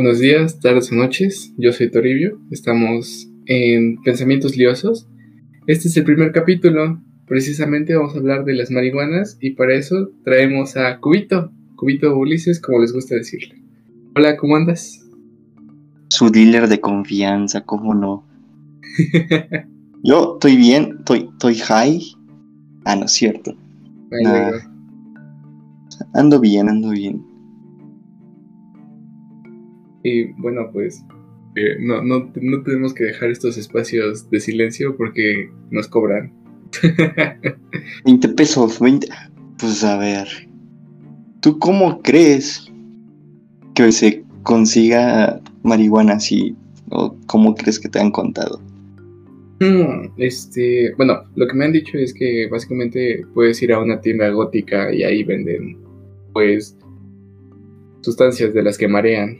[0.00, 1.52] Buenos días, tardes o noches.
[1.56, 2.38] Yo soy Toribio.
[2.52, 5.08] Estamos en Pensamientos Liosos.
[5.66, 7.02] Este es el primer capítulo.
[7.26, 11.50] Precisamente vamos a hablar de las marihuanas y para eso traemos a Cubito.
[11.74, 13.60] Cubito Ulises, como les gusta decirle.
[14.14, 15.04] Hola, ¿cómo andas?
[16.10, 18.24] Su dealer de confianza, ¿cómo no?
[20.04, 22.00] Yo estoy bien, estoy, estoy high.
[22.84, 23.52] Ah, no es cierto.
[24.12, 24.60] Ay.
[26.14, 27.27] Ando bien, ando bien.
[30.08, 31.04] Y bueno, pues
[31.56, 36.32] eh, no, no, no tenemos que dejar estos espacios de silencio porque nos cobran.
[38.04, 39.08] 20 pesos, 20.
[39.58, 40.28] Pues a ver.
[41.40, 42.70] ¿Tú cómo crees
[43.74, 46.56] que se consiga marihuana así?
[46.90, 48.60] ¿O cómo crees que te han contado?
[49.60, 54.00] Hmm, Este, bueno, lo que me han dicho es que básicamente puedes ir a una
[54.00, 55.76] tienda gótica y ahí venden,
[56.32, 56.76] pues,
[58.02, 59.36] sustancias de las que marean.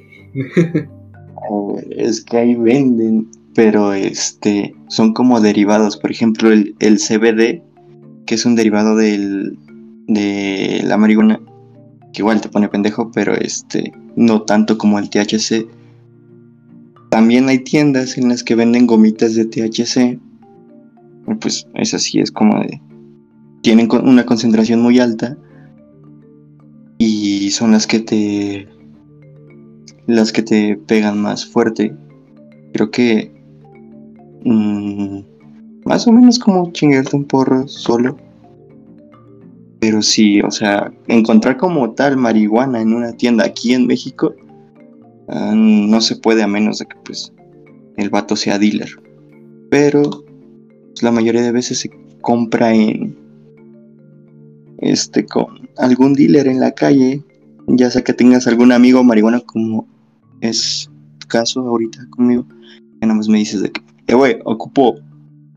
[1.50, 5.96] Oh, Es que ahí venden, pero este son como derivados.
[5.96, 7.62] Por ejemplo, el, el CBD,
[8.26, 9.56] que es un derivado del,
[10.08, 11.40] de la marihuana,
[12.12, 15.66] que igual te pone pendejo, pero este no tanto como el THC.
[17.10, 20.18] También hay tiendas en las que venden gomitas de THC.
[21.40, 22.80] Pues es así, es como de.
[23.62, 25.36] Tienen una concentración muy alta.
[26.98, 28.68] Y son las que te
[30.08, 31.94] las que te pegan más fuerte.
[32.72, 33.30] Creo que
[34.44, 35.18] mm,
[35.84, 38.16] más o menos como chingarte un porro solo.
[39.80, 44.34] Pero sí, o sea, encontrar como tal marihuana en una tienda aquí en México
[45.28, 47.32] ah, no se puede a menos de que pues
[47.96, 48.88] el vato sea dealer.
[49.70, 50.02] Pero
[50.88, 51.90] pues, la mayoría de veces se
[52.22, 53.14] compra en
[54.78, 57.22] este con algún dealer en la calle,
[57.66, 59.86] ya sea que tengas algún amigo marihuana como
[60.40, 64.98] es tu caso ahorita conmigo, que nada más me dices de que, eh, güey, ocupo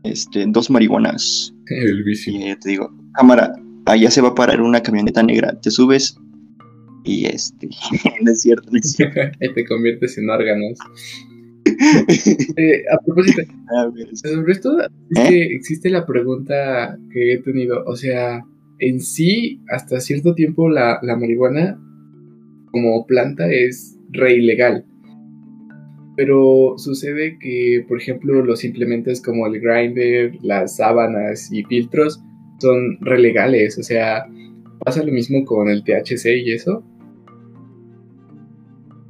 [0.02, 1.54] este, dos marihuanas.
[1.66, 2.32] El vicio.
[2.32, 3.54] Y yo te digo, cámara,
[3.86, 6.16] allá se va a parar una camioneta negra, te subes
[7.04, 7.68] y este,
[8.22, 9.20] no es cierto, no es cierto.
[9.20, 10.78] Ahí te conviertes en órganos.
[12.56, 13.42] Eh, a propósito,
[13.76, 15.28] A ver, sobre esto es ¿Eh?
[15.28, 17.84] que existe la pregunta que he tenido.
[17.86, 18.44] O sea,
[18.78, 21.80] en sí, hasta cierto tiempo la, la marihuana
[22.72, 24.84] como planta es re ilegal.
[26.16, 32.22] Pero sucede que, por ejemplo, los implementos como el grinder, las sábanas y filtros
[32.58, 33.78] son re legales.
[33.78, 34.26] O sea,
[34.84, 36.84] pasa lo mismo con el THC y eso.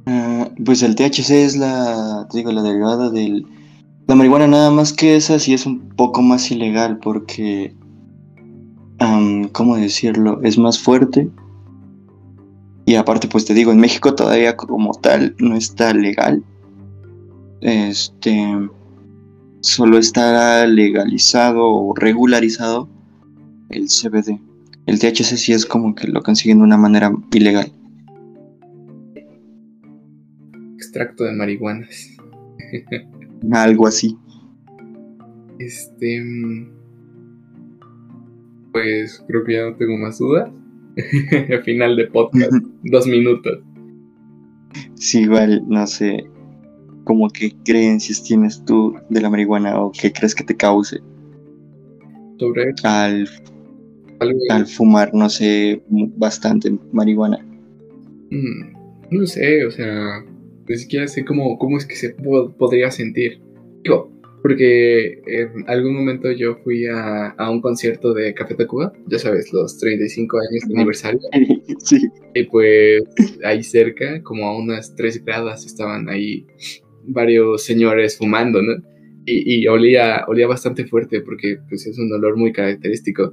[0.05, 3.45] Ah, pues el THC es la, digo, la derivada del...
[4.07, 7.73] La marihuana nada más que esa sí es un poco más ilegal porque,
[9.53, 10.41] ¿cómo decirlo?
[10.43, 11.29] Es más fuerte.
[12.85, 16.43] Y aparte, pues te digo, en México todavía como tal no está legal.
[17.61, 18.45] Este,
[19.61, 22.89] solo está legalizado o regularizado
[23.69, 24.39] el CBD.
[24.85, 27.71] El THC sí es como que lo consiguen de una manera ilegal.
[30.75, 32.09] Extracto de marihuanas.
[33.51, 34.17] Algo así.
[35.59, 36.21] Este.
[36.21, 36.69] mm,
[38.73, 40.51] Pues creo que ya no tengo más dudas.
[41.65, 42.51] Final de podcast,
[42.83, 43.59] dos minutos.
[44.95, 46.25] Sí, igual, no sé,
[47.03, 50.99] como qué creencias tienes tú de la marihuana o qué crees que te cause
[52.39, 53.27] Sobre al,
[54.19, 54.39] algo.
[54.49, 55.81] al fumar, no sé,
[56.17, 57.37] bastante marihuana.
[58.31, 58.73] mm,
[59.11, 60.23] no sé, o sea,
[60.67, 63.39] ni siquiera sé cómo, cómo es que se po- podría sentir.
[63.83, 64.09] Digo,
[64.43, 69.53] porque en algún momento yo fui a, a un concierto de Café Tacuba, ya sabes,
[69.53, 71.21] los 35 años de aniversario.
[71.79, 73.03] sí, Y pues
[73.45, 76.45] ahí cerca, como a unas tres gradas, estaban ahí
[77.05, 78.73] varios señores fumando, ¿no?
[79.25, 83.31] Y, y olía, olía bastante fuerte porque pues es un olor muy característico.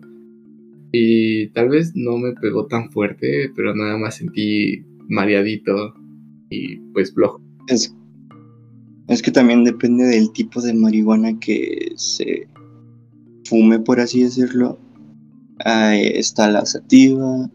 [0.92, 5.92] Y tal vez no me pegó tan fuerte, pero nada más sentí mareadito
[6.50, 7.42] y pues flojo.
[7.66, 7.96] es,
[9.10, 12.46] es que también depende del tipo de marihuana que se
[13.44, 14.78] fume, por así decirlo.
[15.64, 17.50] Ahí está la sativa,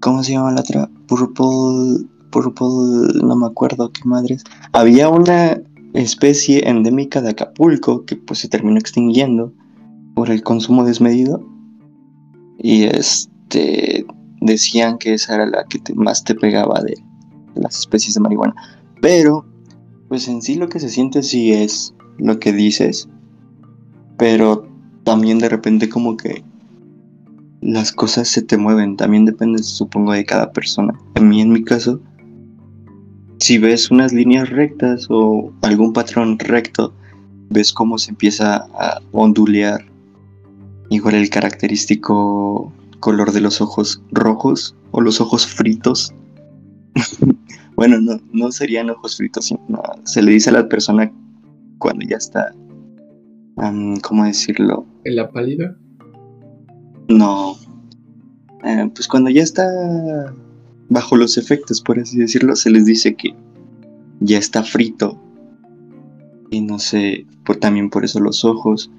[0.00, 0.90] ¿cómo se llama la otra?
[1.06, 4.42] Purple, purple, no me acuerdo qué madres.
[4.72, 5.62] Había una
[5.92, 9.52] especie endémica de Acapulco que pues se terminó extinguiendo
[10.16, 11.40] por el consumo desmedido.
[12.58, 14.04] Y este
[14.40, 16.96] decían que esa era la que más te pegaba de
[17.54, 18.56] las especies de marihuana.
[19.00, 19.46] Pero,
[20.08, 23.08] pues en sí lo que se siente sí es lo que dices.
[24.16, 24.68] Pero
[25.04, 26.44] también de repente como que
[27.60, 28.96] las cosas se te mueven.
[28.96, 30.94] También depende, supongo, de cada persona.
[31.14, 32.00] A mí en mi caso,
[33.38, 36.94] si ves unas líneas rectas o algún patrón recto,
[37.50, 39.84] ves cómo se empieza a ondulear.
[40.90, 46.14] Igual el característico color de los ojos rojos o los ojos fritos.
[47.76, 51.12] bueno, no, no serían ojos fritos, sino, se le dice a la persona
[51.78, 52.54] cuando ya está,
[54.02, 54.86] ¿cómo decirlo?
[55.04, 55.76] ¿En la pálida?
[57.08, 57.56] No,
[58.64, 59.66] eh, pues cuando ya está
[60.88, 63.34] bajo los efectos, por así decirlo, se les dice que
[64.20, 65.20] ya está frito.
[66.50, 68.90] Y no sé, por, también por eso los ojos.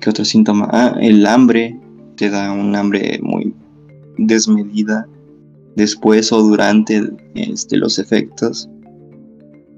[0.00, 0.68] ¿Qué otro síntoma?
[0.72, 1.78] Ah, el hambre.
[2.16, 3.54] Te da un hambre muy
[4.18, 5.06] desmedida.
[5.76, 7.02] Después o durante
[7.34, 8.68] este, los efectos.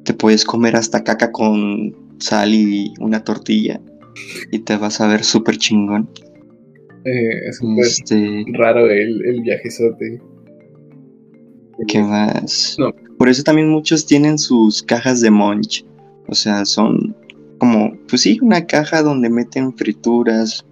[0.04, 3.80] Te puedes comer hasta caca con sal y una tortilla.
[4.50, 6.08] Y te vas a ver súper chingón.
[7.04, 8.44] Eh, es este...
[8.52, 10.20] raro el, el viajezote.
[11.86, 12.76] ¿Qué más?
[13.18, 15.84] Por eso también muchos tienen sus cajas de munch.
[16.28, 17.14] O sea, son
[17.58, 20.64] como, pues sí, una caja donde meten frituras,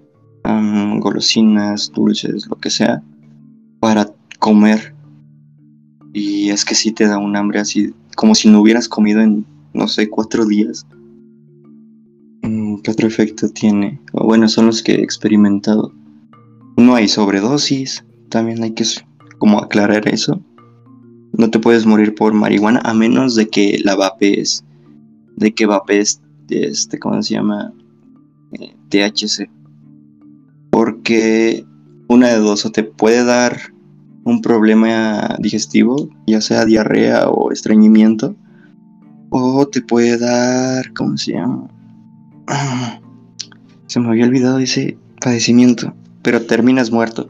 [0.98, 3.02] golosinas, dulces, lo que sea,
[3.80, 4.93] para comer.
[6.14, 9.44] Y es que sí te da un hambre así, como si no hubieras comido en,
[9.74, 10.86] no sé, cuatro días.
[12.42, 14.00] Mm, ¿Qué otro efecto tiene?
[14.12, 15.92] Bueno, son los que he experimentado.
[16.78, 18.84] No hay sobredosis, también hay que
[19.38, 20.40] como aclarar eso
[21.36, 24.64] no te puedes morir por marihuana a menos de que la vapes,
[25.36, 27.72] de que vapes, este, ¿cómo se llama?
[28.52, 29.50] Eh, THC.
[30.70, 31.64] Porque
[32.08, 33.73] una de dos, o te puede dar
[34.24, 38.34] un problema digestivo, ya sea diarrea o estreñimiento,
[39.30, 41.68] o te puede dar, ¿cómo se llama?
[43.86, 45.92] se me había olvidado ese padecimiento,
[46.22, 47.28] pero terminas muerto.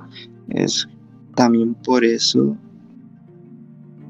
[0.50, 0.88] Es
[1.34, 2.56] también por eso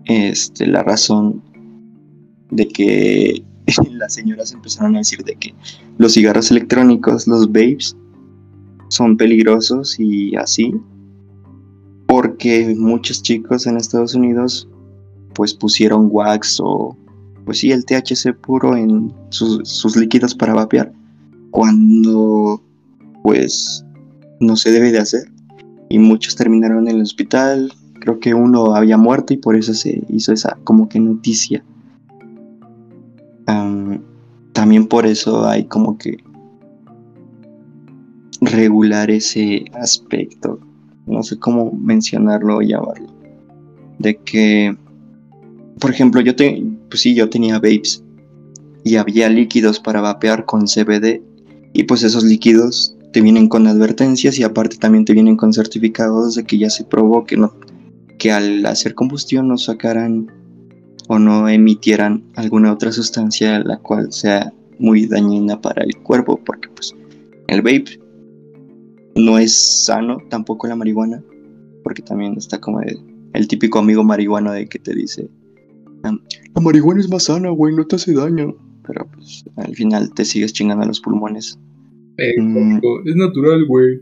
[0.05, 1.43] este, la razón
[2.51, 3.43] de que
[3.93, 5.55] las señoras empezaron a decir de que
[5.99, 7.97] los cigarros electrónicos, los vapes,
[8.89, 10.75] son peligrosos y así,
[12.25, 14.67] porque muchos chicos en Estados Unidos
[15.35, 16.97] pues pusieron wax o
[17.45, 20.91] pues sí el THC puro en sus, líquidos para vapear,
[21.51, 22.63] cuando
[23.23, 23.85] pues
[24.41, 25.31] no se debe de hacer
[25.91, 30.03] y muchos terminaron en el hospital creo que uno había muerto y por eso se
[30.09, 31.63] hizo esa como que noticia.
[34.55, 36.17] también por eso hay como que
[38.41, 40.59] regular ese aspecto.
[41.07, 43.07] No sé cómo mencionarlo o llamarlo.
[43.99, 44.77] De que,
[45.81, 48.03] por ejemplo, yo te, pues sí, yo tenía vapes
[48.85, 51.23] y había líquidos para vapear con CBD
[51.73, 56.35] y pues esos líquidos te vienen con advertencias y aparte también te vienen con certificados
[56.35, 57.55] de que ya se probó que no
[58.19, 60.31] que al hacer combustión no sacaran
[61.09, 66.69] o no emitieran alguna otra sustancia la cual sea muy dañina para el cuerpo, porque
[66.69, 66.95] pues
[67.49, 68.01] el vape
[69.17, 71.23] no es sano, tampoco la marihuana,
[71.83, 75.29] porque también está como el, típico amigo marihuano de que te dice,
[76.03, 78.55] la marihuana es más sana, güey, no te hace daño,
[78.87, 81.59] pero pues al final te sigues chingando los pulmones.
[82.19, 82.81] Eh, mm.
[83.07, 84.01] Es natural, güey.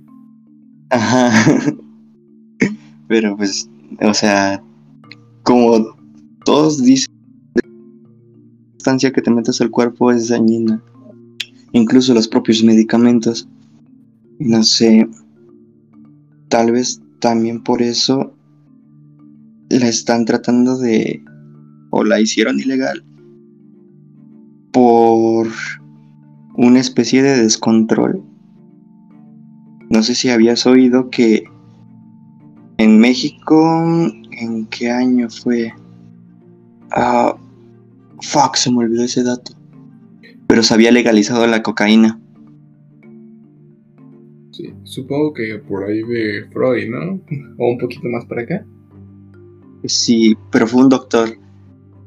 [0.90, 1.30] Ajá.
[3.08, 3.68] pero pues
[4.00, 4.62] o sea,
[5.42, 5.94] como
[6.44, 7.12] todos dicen,
[7.54, 7.62] la
[8.74, 10.82] sustancia que te metes al cuerpo es dañina.
[11.72, 13.48] Incluso los propios medicamentos.
[14.38, 15.08] No sé,
[16.48, 18.34] tal vez también por eso
[19.68, 21.22] la están tratando de,
[21.90, 23.04] o la hicieron ilegal,
[24.72, 25.48] por
[26.56, 28.22] una especie de descontrol.
[29.90, 31.44] No sé si habías oído que
[32.78, 33.84] en México,
[34.32, 35.72] ¿en qué año fue?
[36.90, 37.36] Ah,
[38.20, 39.52] fuck, se me olvidó ese dato.
[40.48, 42.18] Pero se había legalizado la cocaína.
[44.84, 47.20] Supongo que por ahí de Freud, ¿no?
[47.58, 48.66] O un poquito más para acá.
[49.84, 51.30] Sí, pero fue un doctor.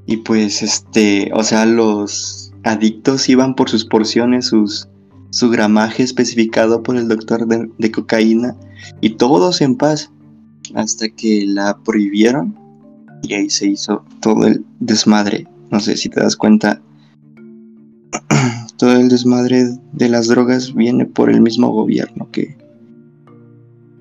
[0.05, 4.87] Y pues, este, o sea, los adictos iban por sus porciones, sus,
[5.31, 8.55] su gramaje especificado por el doctor de cocaína,
[9.01, 10.11] y todos en paz
[10.73, 12.57] hasta que la prohibieron
[13.23, 15.47] y ahí se hizo todo el desmadre.
[15.71, 16.81] No sé si te das cuenta,
[18.77, 22.55] todo el desmadre de las drogas viene por el mismo gobierno que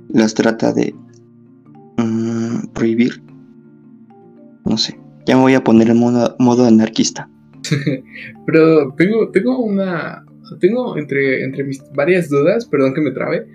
[0.09, 0.95] las trata de
[1.99, 3.23] mm, prohibir.
[4.65, 7.29] No sé, ya me voy a poner en modo, anarquista.
[8.47, 10.25] Pero tengo, tengo una.
[10.61, 13.47] Tengo entre, entre mis varias dudas, perdón que me trabe.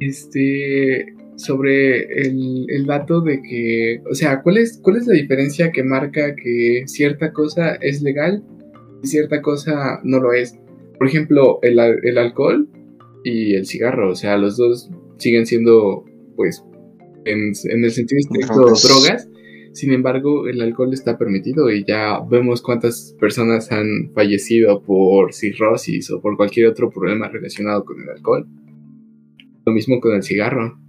[0.00, 5.70] Este sobre el, el, dato de que, o sea, ¿cuál es, ¿cuál es la diferencia
[5.70, 8.42] que marca que cierta cosa es legal
[9.02, 10.58] cierta cosa no lo es?
[10.98, 12.68] Por ejemplo, el, el alcohol
[13.24, 16.04] y el cigarro, o sea, los dos siguen siendo,
[16.36, 16.64] pues,
[17.24, 19.28] en, en el sentido estricto, drogas.
[19.74, 26.10] Sin embargo, el alcohol está permitido y ya vemos cuántas personas han fallecido por cirrosis
[26.10, 28.46] o por cualquier otro problema relacionado con el alcohol.
[29.66, 30.80] Lo mismo con el cigarro.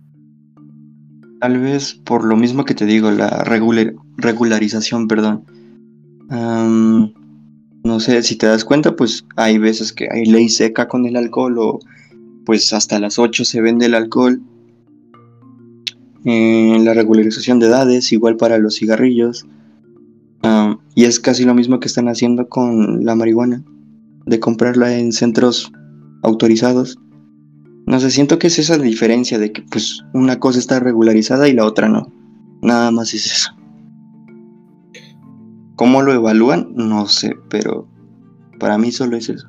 [1.40, 3.44] Tal vez por lo mismo que te digo, la
[4.18, 5.46] regularización, perdón.
[7.84, 11.16] No sé, si te das cuenta, pues hay veces que hay ley seca con el
[11.16, 11.80] alcohol o
[12.46, 14.42] pues hasta las 8 se vende el alcohol.
[16.24, 19.46] la regularización de edades, igual para los cigarrillos.
[20.96, 23.64] y es casi lo mismo que están haciendo con la marihuana,
[24.26, 25.72] de comprarla en centros
[26.24, 27.00] autorizados
[27.90, 31.54] no sé, siento que es esa diferencia de que pues una cosa está regularizada y
[31.54, 32.14] la otra no.
[32.62, 33.50] Nada más es eso.
[35.80, 36.74] ¿Cómo lo evalúan?
[36.76, 37.88] No sé, pero
[38.60, 39.48] para mí solo es eso.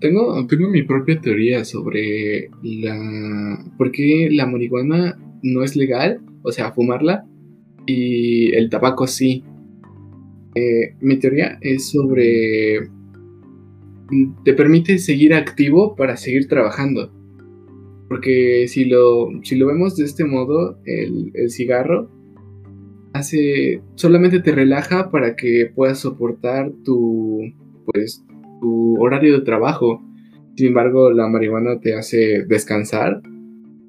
[0.00, 6.50] Tengo, tengo mi propia teoría sobre la por qué la marihuana no es legal, o
[6.50, 7.26] sea, fumarla,
[7.84, 9.44] y el tabaco sí.
[10.54, 12.88] Eh, mi teoría es sobre
[14.46, 17.12] te permite seguir activo para seguir trabajando.
[18.08, 22.08] Porque si lo, si lo vemos de este modo, el, cigarro
[23.12, 27.40] hace solamente te relaja para que puedas soportar tu
[27.86, 28.24] pues
[28.60, 30.02] tu horario de trabajo.
[30.56, 33.22] Sin embargo, la marihuana te hace descansar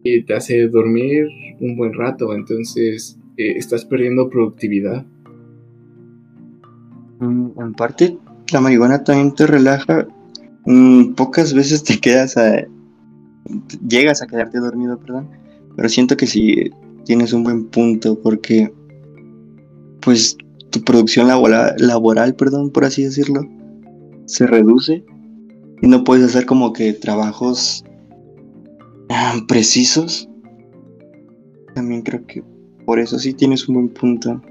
[0.04, 1.28] y te hace dormir
[1.60, 5.06] un buen rato, entonces eh, estás perdiendo productividad.
[7.20, 8.18] Mm, en parte
[8.54, 10.08] la marihuana también te relaja.
[10.66, 12.66] Mm, pocas veces te quedas a.
[13.88, 15.28] llegas a quedarte dormido, perdón.
[15.76, 16.72] Pero siento que sí
[17.06, 18.72] tienes un buen punto porque.
[20.04, 20.38] Pues
[20.70, 23.48] tu producción laboral, laboral, perdón, por así decirlo,
[24.26, 25.04] se reduce
[25.82, 27.84] y no puedes hacer como que trabajos
[29.48, 30.30] precisos.
[31.76, 32.44] También creo que
[32.86, 34.42] por eso sí tienes un buen punto.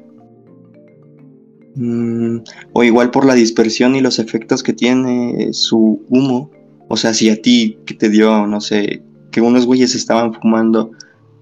[1.74, 2.38] Mm,
[2.74, 6.50] o igual por la dispersión y los efectos que tiene su humo.
[6.88, 10.90] O sea, si a ti que te dio, no sé, que unos güeyes estaban fumando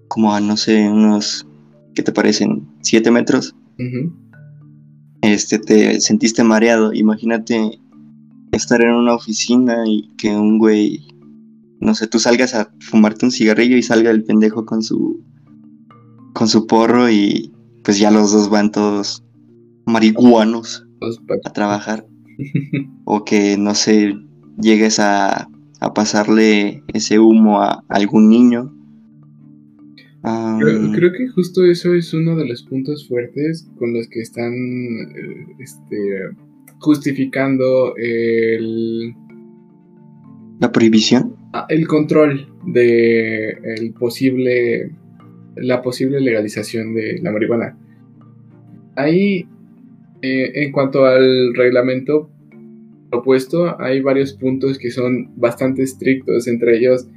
[0.09, 1.47] como a, no sé, unos,
[1.95, 2.67] ¿qué te parecen?
[2.81, 3.55] ¿Siete metros?
[5.23, 6.93] Este, te sentiste mareado.
[6.93, 7.79] Imagínate
[8.53, 11.07] estar en una oficina y que un güey,
[11.81, 15.23] no sé, tú salgas a fumarte un cigarrillo y salga el pendejo con su,
[16.35, 17.53] con su porro y
[17.85, 19.25] pues ya los dos van todos
[19.87, 20.87] marihuanos
[21.45, 22.07] a trabajar.
[23.05, 24.15] o que, no sé,
[24.61, 25.49] llegues a,
[25.81, 28.75] a pasarle ese humo a algún niño.
[30.23, 35.47] Creo, que justo eso es uno de los puntos fuertes con los que están eh,
[35.59, 36.31] este,
[36.79, 39.15] justificando el...
[40.61, 41.37] ¿La prohibición?
[41.53, 44.91] Ah, el control de el posible
[45.57, 47.77] la posible legalización de la marihuana.
[48.97, 49.47] Ahí
[50.23, 52.31] eh, en cuanto al reglamento
[53.11, 57.09] propuesto, hay varios puntos que son bastante estrictos, entre ellos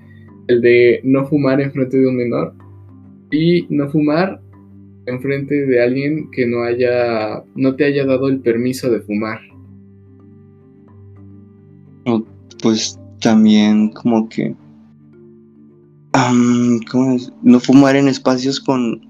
[0.47, 2.53] el de no fumar en frente de un menor
[3.33, 4.39] y no fumar
[5.05, 9.39] en frente de alguien que no haya no te haya dado el permiso de fumar.
[12.61, 14.55] Pues también como que
[17.41, 19.01] no fumar en espacios con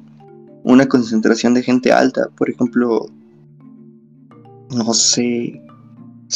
[0.64, 3.06] una concentración de gente alta, por ejemplo,
[4.76, 5.62] no sé,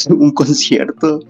[0.10, 1.20] un concierto.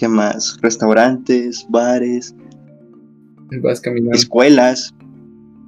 [0.00, 0.58] ¿Qué más?
[0.62, 2.34] Restaurantes, bares.
[3.60, 4.16] Vas caminando.
[4.16, 4.94] Escuelas.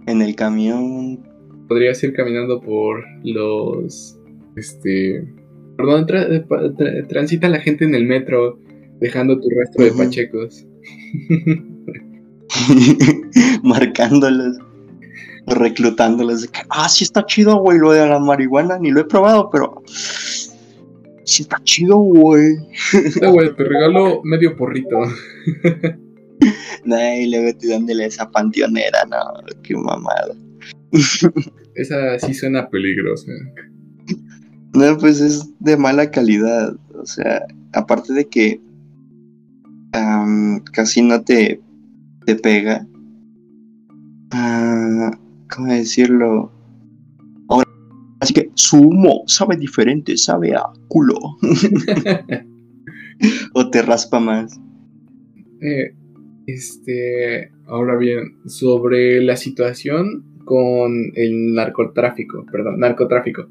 [0.07, 1.21] En el camión.
[1.69, 4.19] Podrías ir caminando por los.
[4.57, 5.23] Este.
[5.77, 6.07] Perdón,
[7.11, 8.59] transita la gente en el metro,
[9.01, 10.67] dejando tu rastro de pachecos.
[13.63, 14.57] Marcándolos
[15.47, 19.05] reclutándoles de que, ah, sí está chido, güey, lo de la marihuana, ni lo he
[19.05, 19.83] probado, pero
[21.33, 22.57] sí está chido, güey.
[23.33, 24.99] güey, te regalo medio porrito.
[26.85, 29.17] Nah, y luego te dándole esa panteonera, no,
[29.63, 30.35] qué mamada.
[31.75, 33.31] Esa sí suena peligrosa.
[34.75, 38.61] No, pues es de mala calidad, o sea, aparte de que
[40.73, 41.61] casi no te,
[42.27, 42.87] te pega.
[44.33, 45.11] Ah,
[45.55, 46.51] ¿cómo decirlo?
[48.23, 51.17] Así que su humo sabe diferente, sabe a culo.
[53.55, 54.61] o te raspa más.
[55.61, 55.93] Eh,
[56.47, 63.49] Este, ahora bien, sobre la situación con el narcotráfico, perdón, narcotráfico.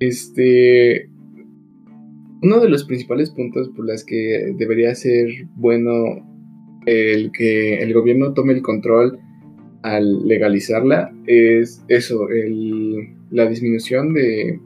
[0.00, 1.08] Este,
[2.42, 6.26] uno de los principales puntos por los que debería ser bueno
[6.86, 9.20] el que el gobierno tome el control
[9.82, 12.28] al legalizarla es eso,
[13.32, 14.60] la disminución de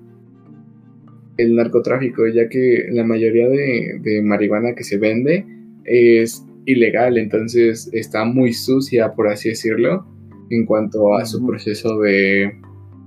[1.38, 5.46] el narcotráfico, ya que la mayoría de, marihuana que se vende
[5.84, 10.06] es ilegal, entonces está muy sucia, por así decirlo,
[10.50, 12.58] en cuanto a su proceso de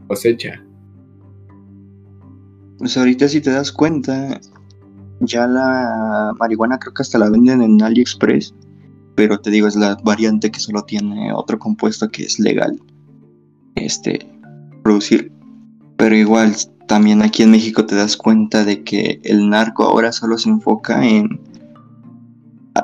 [0.07, 0.63] cosecha.
[2.77, 4.39] Pues ahorita si te das cuenta,
[5.21, 8.53] ya la marihuana creo que hasta la venden en AliExpress,
[9.15, 12.79] pero te digo, es la variante que solo tiene otro compuesto que es legal
[13.75, 14.19] este
[14.83, 15.31] producir.
[15.99, 16.55] Pero igual
[16.87, 21.05] también aquí en México te das cuenta de que el narco ahora solo se enfoca
[21.05, 21.41] en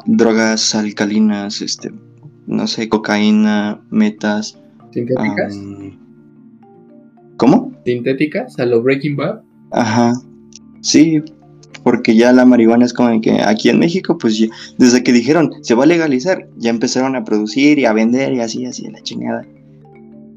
[0.06, 1.94] drogas alcalinas, este,
[2.46, 4.60] no sé, cocaína, metas.
[4.92, 5.58] ¿Sintéticas?
[7.38, 7.72] ¿Cómo?
[7.86, 8.60] ¿Sintéticas?
[8.60, 9.42] ¿A lo Breaking Bad?
[9.72, 10.14] Ajá.
[10.82, 11.24] Sí,
[11.84, 14.46] porque ya la marihuana es como que aquí en México, pues
[14.78, 18.42] desde que dijeron se va a legalizar, ya empezaron a producir y a vender y
[18.42, 19.48] así, así, la chingada.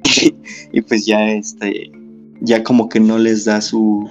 [0.72, 1.90] y pues ya este,
[2.40, 4.08] ya como que no les da su,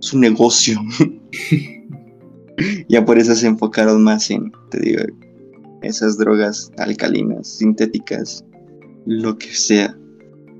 [0.00, 0.80] su negocio.
[2.88, 5.02] ya por eso se enfocaron más en, te digo,
[5.82, 8.44] esas drogas alcalinas, sintéticas,
[9.06, 9.96] lo que sea.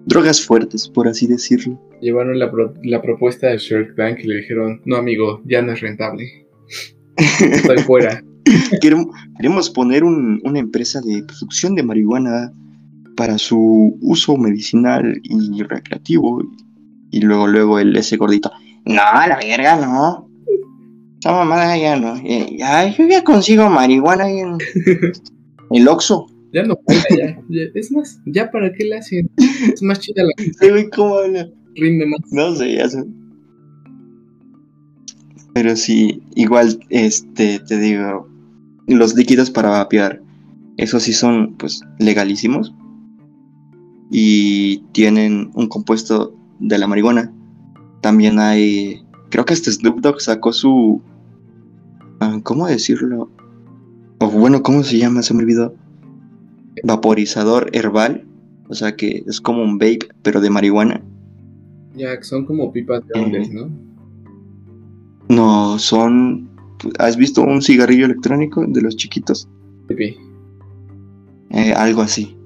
[0.06, 1.78] Drogas fuertes, por así decirlo.
[2.00, 2.50] Llevaron la,
[2.82, 6.46] la propuesta de Shark Tank y le dijeron, no amigo, ya no es rentable.
[7.40, 8.22] Estoy fuera.
[8.80, 12.52] Queremos, poner una empresa de producción de marihuana
[13.16, 16.42] para su uso medicinal y recreativo.
[17.10, 18.50] Y luego, luego el ese gordito,
[18.84, 20.28] no, la verga, no.
[21.20, 22.16] Esa mamada ya no.
[22.22, 24.58] Ya, yo ya consigo marihuana ahí en
[25.70, 26.26] el Oxxo.
[26.52, 26.76] Ya no
[27.16, 27.36] ya,
[27.74, 29.30] Es más, ya para qué la hacen.
[29.72, 30.30] Es más chida la.
[30.38, 31.48] Sí, ¿cómo habla?
[31.76, 32.20] Rinde más.
[32.32, 33.04] No sé, ya sé.
[35.52, 38.28] Pero sí, igual, este, te digo,
[38.86, 40.22] los líquidos para vapear,
[40.76, 42.74] esos sí son, pues, legalísimos.
[44.10, 47.32] Y tienen un compuesto de la marihuana.
[48.00, 51.02] También hay, creo que este Snoop Dogg sacó su,
[52.20, 53.30] ah, ¿cómo decirlo?
[54.18, 55.22] O bueno, ¿cómo se llama?
[55.22, 55.74] Se me olvidó
[56.84, 58.24] vaporizador herbal,
[58.68, 61.02] o sea que es como un vape, pero de marihuana.
[61.94, 63.68] Ya, son como pipas grandes, ¿no?
[65.28, 66.48] No, son...
[66.98, 69.48] ¿Has visto un cigarrillo electrónico de los chiquitos?
[69.88, 70.16] Sí.
[71.50, 72.36] Eh, algo así.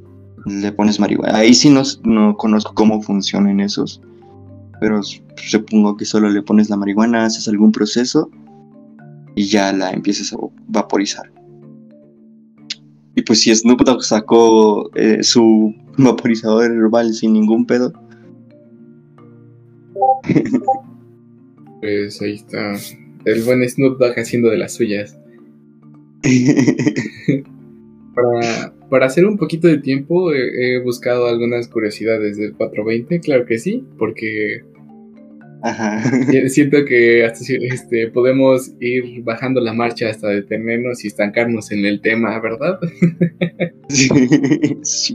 [0.47, 1.39] Le pones marihuana.
[1.39, 4.01] Ahí sí no, no conozco cómo funcionan esos.
[4.81, 8.31] Pero supongo que solo le pones la marihuana, haces algún proceso
[9.35, 10.37] y ya la empiezas a
[10.69, 11.31] vaporizar.
[13.17, 17.93] Y pues si Snoop Dogg sacó eh, su vaporizador herbal sin ningún pedo.
[21.81, 22.73] Pues ahí está.
[23.27, 25.19] El buen Snoop Dogg haciendo de las suyas.
[28.15, 33.85] para, hacer un poquito de tiempo he, buscado algunas curiosidades del 420, claro que sí,
[33.99, 34.63] porque
[36.49, 42.01] Siento que hasta este, podemos ir bajando la marcha hasta detenernos y estancarnos en el
[42.01, 42.79] tema, ¿verdad?
[43.89, 45.15] Sí,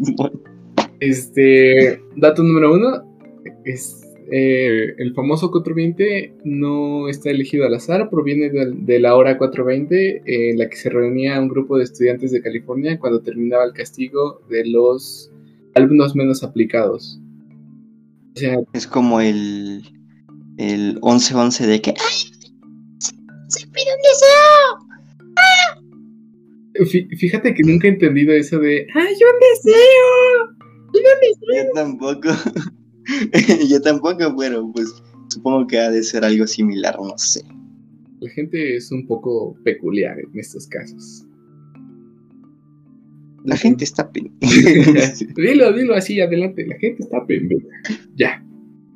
[0.99, 3.17] Este, dato número uno,
[3.65, 3.98] es,
[4.31, 10.57] eh, el famoso 420 no está elegido al azar, proviene de, la hora 420 en
[10.57, 14.67] la que se reunía un grupo de estudiantes de California cuando terminaba el castigo de
[14.67, 15.31] los
[15.75, 17.19] alumnos menos aplicados.
[18.73, 19.83] es como el
[20.57, 22.31] el 11-11 de que ¡Ay!
[23.47, 24.89] ¡Se pide un deseo!
[25.37, 25.79] ¡Ah!
[27.17, 30.49] Fíjate que nunca he entendido eso de ¡Ay, un deseo!
[30.87, 31.65] un deseo!
[31.65, 32.29] Yo tampoco.
[33.69, 34.93] Yo tampoco, pero pues
[35.29, 37.43] supongo que ha de ser algo similar, no sé.
[38.19, 41.25] La gente es un poco peculiar en estos casos.
[43.45, 45.13] La gente está pendeja.
[45.35, 46.65] dilo, dilo así, adelante.
[46.67, 47.67] La gente está pendeja.
[48.15, 48.43] Ya.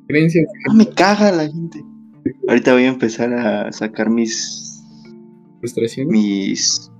[0.06, 0.46] Creencias.
[0.68, 1.82] No me caga la gente.
[2.48, 4.82] Ahorita voy a empezar a sacar mis.
[5.60, 6.12] ¿Frustraciones?
[6.12, 6.92] Mis.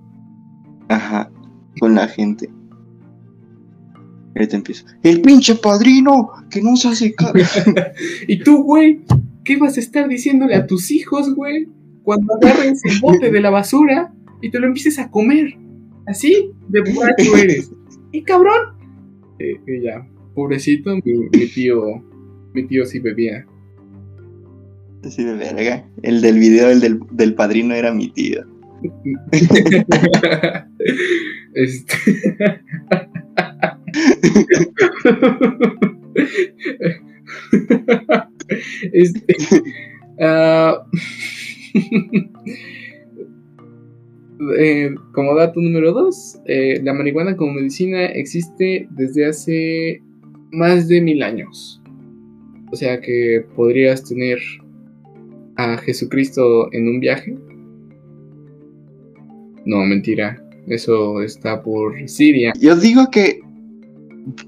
[0.88, 1.30] Ajá,
[1.80, 2.48] con la gente.
[4.34, 4.86] Ahorita empiezo.
[5.02, 6.30] ¡El pinche padrino!
[6.50, 7.34] ¡Que no se hace caso!
[8.28, 9.00] ¿Y tú, güey?
[9.44, 11.68] ¿Qué vas a estar diciéndole a tus hijos, güey?
[12.02, 15.56] Cuando agarres el bote de la basura y te lo empieces a comer.
[16.06, 17.70] Así de borracho eres.
[18.12, 18.76] ¿Y cabrón?
[19.38, 21.02] Eh, eh, ya, pobrecito, mi
[21.46, 22.04] tío
[22.54, 23.44] mi tío sí bebía.
[25.02, 25.86] Sí, de verga.
[26.02, 28.46] El del video, el del, padrino era mi tío.
[31.54, 31.94] Este.
[38.92, 39.36] este.
[40.20, 40.86] ah,
[44.58, 46.40] eh, como dato número 2,
[46.82, 50.02] la marihuana como medicina existe desde hace
[50.52, 51.80] más de mil años.
[52.72, 54.38] O sea que podrías tener
[55.56, 57.36] a Jesucristo en un viaje.
[59.64, 60.40] No, mentira.
[60.66, 62.52] Eso está por Siria.
[62.58, 63.43] Yo digo que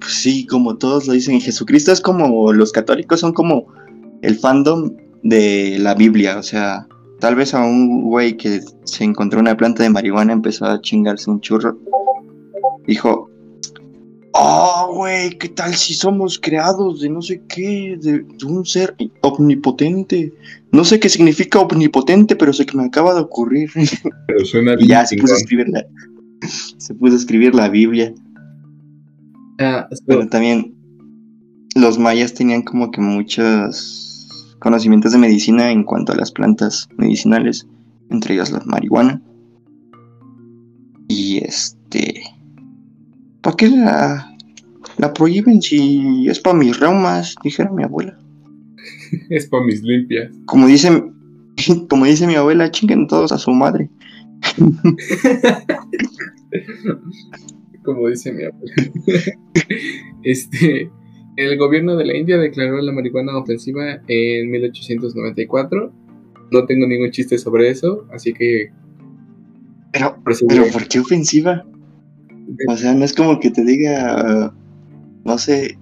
[0.07, 3.67] sí, como todos lo dicen, Jesucristo es como los católicos son como
[4.23, 6.87] el fandom de la Biblia, o sea,
[7.21, 11.31] tal vez a un güey que se encontró una planta de marihuana empezó a chingarse
[11.31, 11.79] un churro.
[12.87, 13.29] Dijo,
[14.33, 20.33] oh, güey, ¿qué tal si somos creados de no sé qué, de, un ser omnipotente?
[20.73, 23.71] No sé qué significa omnipotente, pero sé que me acaba de ocurrir.
[24.27, 25.85] Pero suena y ya se puso a escribir la,
[26.79, 28.13] se puso a escribir la Biblia.
[29.59, 30.75] Ah, Pero también
[31.75, 37.67] los mayas tenían como que muchos conocimientos de medicina en cuanto a las plantas medicinales,
[38.11, 39.21] entre ellas la marihuana.
[41.09, 42.23] Y este...
[43.43, 44.37] ¿Para qué la,
[44.99, 47.37] la prohíben si es para mis reumas?
[47.45, 48.19] Dijera mi abuela.
[49.31, 50.33] es para mis limpias.
[50.47, 51.05] Como dice,
[51.89, 53.89] como dice mi abuela, chinguen todos a su madre.
[57.87, 58.75] como dice mi abuela.
[60.25, 60.91] este,
[61.37, 65.93] el gobierno de la India declaró la marihuana ofensiva en 1894.
[66.51, 68.71] No tengo ningún chiste sobre eso, así que.
[69.93, 70.17] Pero,
[70.49, 71.65] pero ¿por qué ofensiva?
[72.69, 74.55] O sea, no es como que te diga,
[75.25, 75.79] no sé,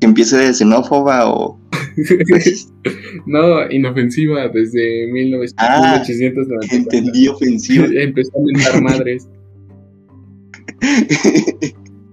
[0.00, 1.60] que empiece de xenófoba o.
[3.26, 5.46] no, inofensiva desde 19...
[5.56, 6.76] ah, 1894.
[6.76, 7.86] Entendí ofensiva.
[7.92, 9.28] Empezó a mentar madres.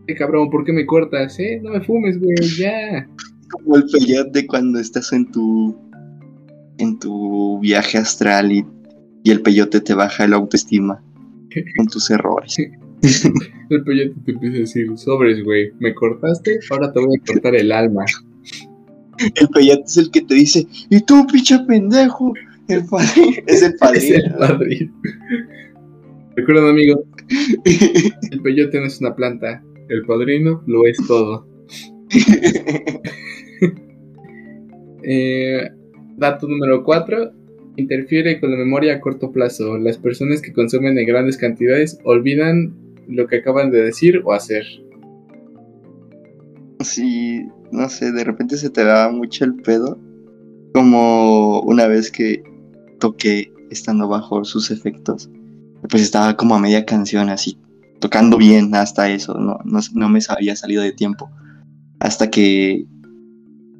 [0.07, 1.37] Eh, cabrón, ¿por qué me cortas?
[1.39, 1.59] Eh?
[1.61, 3.05] No me fumes, güey, ya.
[3.51, 5.77] Como el peyote cuando estás en tu
[6.77, 8.65] en tu viaje astral y,
[9.23, 11.03] y el peyote te baja el autoestima
[11.77, 12.57] con tus errores.
[13.69, 17.55] el peyote te empieza a decir, sobres, güey, me cortaste, ahora te voy a cortar
[17.55, 18.05] el alma.
[19.35, 22.33] El peyote es el que te dice, ¿y tú, pinche pendejo?
[22.67, 22.83] El
[23.47, 23.97] es el padre.
[23.97, 24.23] Es el.
[26.35, 26.99] Recuerden, amigos,
[28.31, 31.47] el peyote no es una planta, el padrino lo es todo.
[35.09, 35.69] Eh,
[36.17, 37.31] dato número 4.
[37.77, 39.77] Interfiere con la memoria a corto plazo.
[39.77, 42.75] Las personas que consumen en grandes cantidades olvidan
[43.07, 44.65] lo que acaban de decir o hacer.
[46.81, 49.97] Sí, no sé, de repente se te da mucho el pedo.
[50.73, 52.43] Como una vez que
[52.99, 55.29] toqué estando bajo sus efectos
[55.89, 57.57] pues estaba como a media canción así,
[57.99, 61.29] tocando bien hasta eso, no, no, me había salido de tiempo.
[61.99, 62.85] Hasta que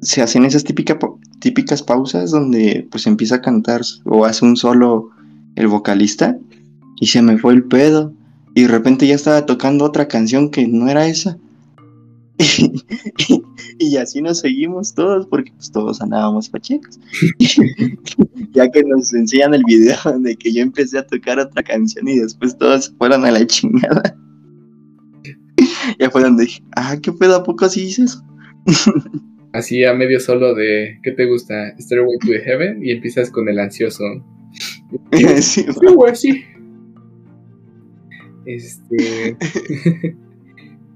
[0.02, 0.98] se hacen esas típica,
[1.40, 5.10] típicas pausas donde pues empieza a cantar o hace un solo
[5.56, 6.36] el vocalista
[7.00, 8.12] y se me fue el pedo
[8.54, 11.38] y de repente ya estaba tocando otra canción que no era esa
[13.78, 16.98] y, así nos seguimos todos, porque pues, todos andábamos pachecos.
[18.52, 22.18] ya que nos enseñan el video de que yo empecé a tocar otra canción y
[22.18, 24.16] después todos fueron a la chingada.
[25.98, 27.36] ya fue donde dije, ah, ¿qué pedo?
[27.36, 28.22] ¿A poco así dices?
[29.52, 31.74] así a medio solo de, ¿qué te gusta?
[31.78, 34.04] Stairway to the Heaven y empiezas con el ansioso.
[35.40, 36.44] sí, güey, sí.
[38.46, 39.36] Este.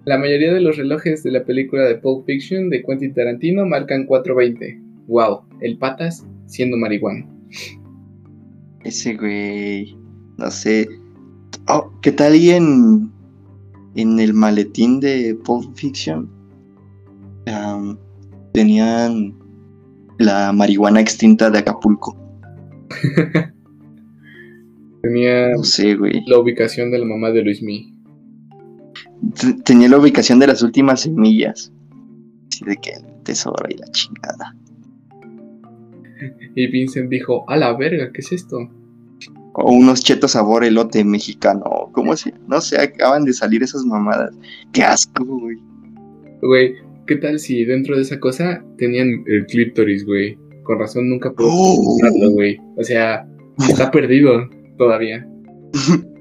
[0.05, 4.05] La mayoría de los relojes de la película de Pulp Fiction de Quentin Tarantino marcan
[4.07, 4.81] 4.20.
[5.07, 7.25] Wow, el patas siendo marihuana.
[8.83, 9.97] Ese güey,
[10.39, 10.89] no sé.
[11.69, 13.13] Oh, ¿qué tal y en,
[13.95, 16.29] en el maletín de Pulp Fiction?
[18.53, 19.35] tenían
[20.19, 22.17] la marihuana extinta de Acapulco.
[25.03, 26.23] Tenía no sé, güey.
[26.27, 27.92] la ubicación de la mamá de Luis Mí
[29.65, 31.73] tenía la ubicación de las últimas semillas.
[32.49, 34.55] Así de que el tesoro y la chingada.
[36.55, 38.69] Y Vincent dijo, a la verga, ¿qué es esto?
[39.55, 41.91] O unos chetos sabor elote mexicano.
[41.93, 42.33] ¿Cómo se?
[42.49, 44.35] No sé, acaban de salir esas mamadas.
[44.73, 45.57] Qué asco, güey.
[46.41, 46.75] Güey,
[47.07, 50.39] ¿qué tal si dentro de esa cosa tenían el clítoris, güey?
[50.65, 51.99] Con razón nunca puedo oh.
[52.35, 52.59] güey.
[52.77, 53.27] O sea,
[53.69, 55.27] está perdido todavía.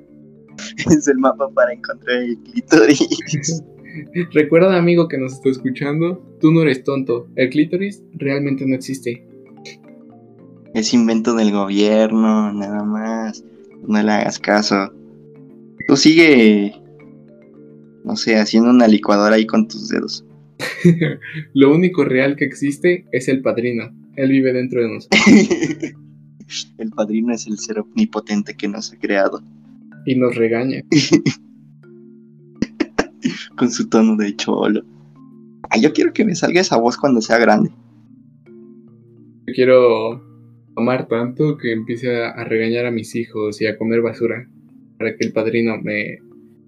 [0.89, 3.63] es el mapa para encontrar el clítoris.
[4.33, 7.27] Recuerda, amigo que nos está escuchando, tú no eres tonto.
[7.35, 9.25] El clítoris realmente no existe.
[10.73, 13.43] Es invento del gobierno, nada más.
[13.85, 14.93] No le hagas caso.
[15.87, 16.81] Tú sigue
[18.03, 20.25] no sé, haciendo una licuadora ahí con tus dedos.
[21.53, 23.91] Lo único real que existe es el padrino.
[24.15, 25.21] Él vive dentro de nosotros.
[26.77, 29.41] el padrino es el ser omnipotente que nos ha creado.
[30.05, 30.83] Y nos regaña.
[33.55, 34.83] con su tono de cholo.
[35.69, 37.71] Ay, yo quiero que me salga esa voz cuando sea grande.
[39.47, 40.21] Yo quiero
[40.75, 44.47] tomar tanto que empiece a regañar a mis hijos y a comer basura
[44.97, 46.19] para que el padrino me,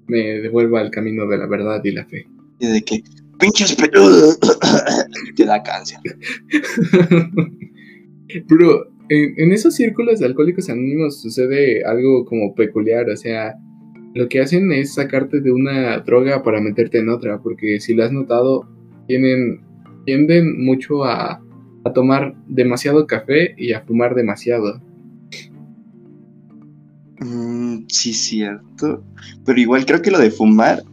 [0.07, 2.27] me devuelva al camino de la verdad y la fe.
[2.59, 3.03] Y de que,
[3.39, 4.39] pinches peludos,
[5.35, 5.99] te da cáncer.
[8.47, 13.55] Pero en, esos círculos de alcohólicos anónimos sucede algo como peculiar, o sea,
[14.13, 18.03] lo que hacen es sacarte de una droga para meterte en otra, porque si lo
[18.03, 18.67] has notado,
[19.07, 19.61] tienen,
[20.05, 21.41] tienden mucho a,
[21.83, 24.81] a tomar demasiado café y a fumar demasiado.
[27.19, 29.03] Mm, sí, cierto.
[29.45, 30.83] Pero igual creo que lo de fumar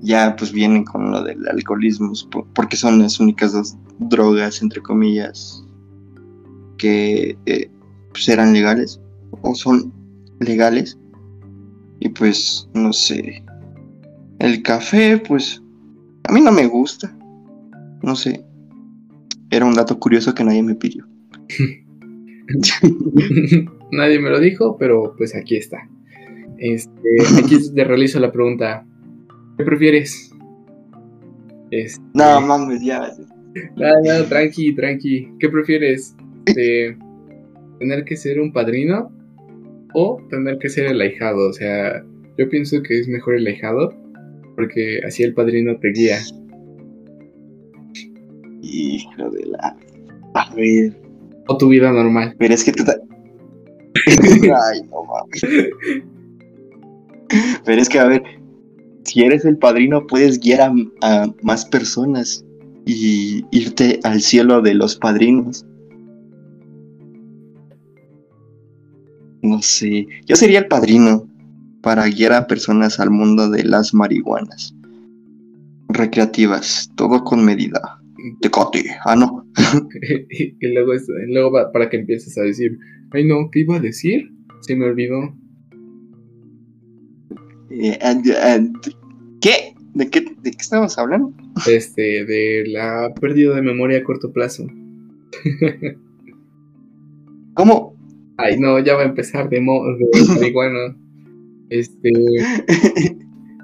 [0.00, 2.12] ya pues viene con lo del alcoholismo,
[2.54, 5.65] porque son las únicas dos drogas, entre comillas,
[6.78, 7.70] que eh,
[8.10, 9.00] pues eran legales
[9.42, 9.92] o son
[10.40, 10.98] legales.
[12.00, 13.42] Y pues, no sé.
[14.38, 15.62] El café, pues,
[16.24, 17.16] a mí no me gusta.
[18.02, 18.44] No sé.
[19.50, 21.06] Era un dato curioso que nadie me pidió.
[23.92, 25.88] nadie me lo dijo, pero pues aquí está.
[26.58, 26.90] Este,
[27.38, 28.84] aquí te realizo la pregunta.
[29.56, 30.32] ¿Qué prefieres?
[31.70, 33.12] Este, no, mames, ya.
[33.76, 35.32] No, no, tranqui, tranqui.
[35.38, 36.14] ¿Qué prefieres?
[36.54, 39.12] ¿Tener que ser un padrino
[39.94, 41.48] o tener que ser el ahijado?
[41.48, 42.04] O sea,
[42.38, 43.94] yo pienso que es mejor el ahijado
[44.56, 46.18] porque así el padrino te guía.
[48.62, 49.76] Hijo de la.
[50.34, 50.98] A ver.
[51.48, 52.34] O tu vida normal.
[52.38, 52.82] Pero es que tú.
[54.06, 55.44] Ay, no mames.
[57.64, 58.22] Pero es que, a ver,
[59.04, 62.44] si eres el padrino, puedes guiar a, más personas
[62.86, 65.66] y irte al cielo de los padrinos.
[69.46, 71.28] No sé, yo sería el padrino
[71.80, 74.74] para guiar a personas al mundo de las marihuanas
[75.88, 78.00] recreativas, todo con medida.
[78.40, 79.46] Tecote, ah no.
[80.30, 80.94] y luego,
[81.28, 82.76] luego para que empieces a decir,
[83.12, 84.32] ay no, ¿qué iba a decir?
[84.62, 85.32] Se me olvidó.
[87.70, 87.98] Eh,
[89.40, 89.74] ¿Qué?
[89.94, 91.32] ¿De qué, ¿De qué estamos hablando?
[91.68, 94.66] Este, de la pérdida de memoria a corto plazo.
[97.54, 97.95] ¿Cómo?
[98.38, 99.96] Ay, no, ya va a empezar de, modo
[100.34, 100.96] marihuana.
[101.70, 102.10] Este.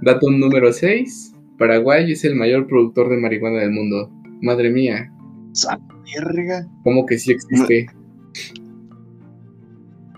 [0.03, 1.35] Dato número 6.
[1.59, 4.11] Paraguay es el mayor productor de marihuana del mundo.
[4.41, 5.13] Madre mía.
[5.53, 5.79] ¡Esa
[6.15, 6.67] verga!
[6.83, 7.87] ¿Cómo que sí existe?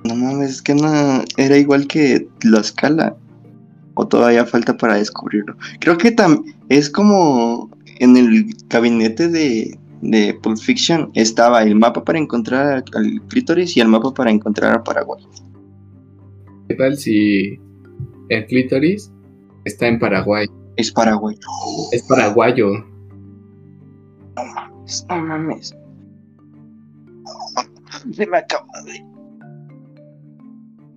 [0.04, 1.24] No, mames, es que no.
[1.36, 3.16] Era igual que la escala
[3.94, 5.56] o todavía falta para descubrirlo.
[5.80, 6.14] Creo que
[6.68, 13.22] es como en el gabinete de, de Pulp Fiction estaba el mapa para encontrar al
[13.28, 15.24] clítoris y el mapa para encontrar a Paraguay.
[16.68, 17.58] ¿Qué tal si
[18.28, 19.12] el clítoris
[19.64, 20.46] está en Paraguay?
[20.76, 21.36] Es Paraguay.
[21.92, 22.70] Es paraguayo.
[24.36, 25.74] No mames, no mames.
[28.12, 29.14] Se me acaba de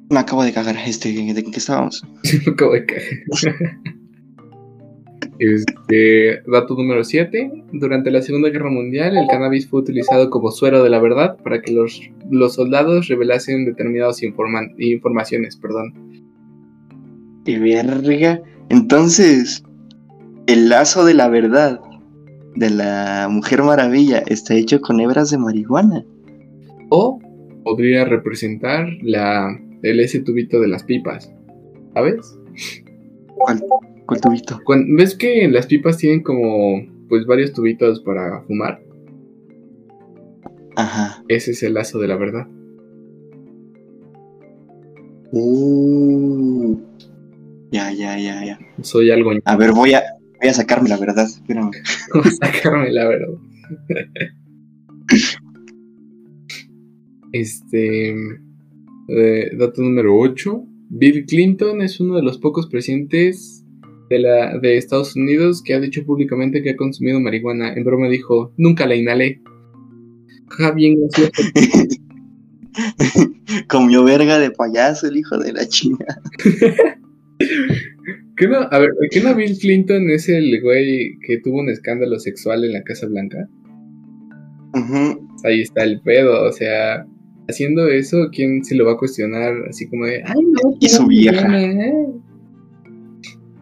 [0.09, 0.77] me acabo de cagar.
[0.77, 2.03] Este, ¿De qué estábamos?
[2.45, 3.03] me acabo de cagar.
[5.39, 7.65] Este, dato número 7.
[7.73, 11.61] Durante la Segunda Guerra Mundial, el cannabis fue utilizado como suero de la verdad para
[11.61, 15.57] que los, los soldados revelasen determinadas informaciones.
[15.57, 15.93] Perdón.
[17.45, 18.41] ¡Qué verga!
[18.69, 19.63] Entonces,
[20.47, 21.79] el lazo de la verdad
[22.55, 26.03] de la Mujer Maravilla está hecho con hebras de marihuana.
[26.89, 27.19] O
[27.63, 31.31] podría representar la el ese tubito de las pipas,
[31.93, 32.37] ¿sabes?
[33.35, 33.61] ¿Cuál,
[34.07, 34.59] cuál tubito?
[34.97, 38.81] ¿Ves que las pipas tienen como pues varios tubitos para fumar?
[40.75, 41.23] Ajá.
[41.27, 42.47] Ese es el lazo de la verdad.
[45.31, 46.79] Uh,
[47.71, 48.59] ya, ya, ya, ya.
[48.81, 49.31] Soy algo.
[49.43, 50.03] A ver, voy a,
[50.39, 51.25] voy a sacarme la verdad.
[51.25, 51.71] Espérame.
[52.13, 53.33] voy a sacarme la verdad.
[57.33, 58.15] este.
[59.09, 60.63] Eh, dato número 8.
[60.89, 63.56] Bill Clinton es uno de los pocos presidentes
[64.09, 67.73] de, la, de Estados Unidos que ha dicho públicamente que ha consumido marihuana.
[67.73, 69.41] En broma dijo, nunca la inhalé.
[70.49, 70.97] Ja, bien.
[73.67, 76.05] Comió verga de payaso el hijo de la china.
[78.37, 78.57] ¿Qué no?
[78.71, 82.73] A ver, ¿qué no Bill Clinton es el güey que tuvo un escándalo sexual en
[82.73, 83.49] la Casa Blanca?
[85.43, 87.03] Ahí está el pedo, o sea,
[87.47, 89.53] haciendo eso, ¿quién se lo va a cuestionar?
[89.69, 91.47] Así como de, ay, no, y su vieja.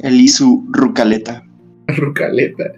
[0.06, 1.44] Él y su rucaleta.
[1.88, 2.72] Rucaleta.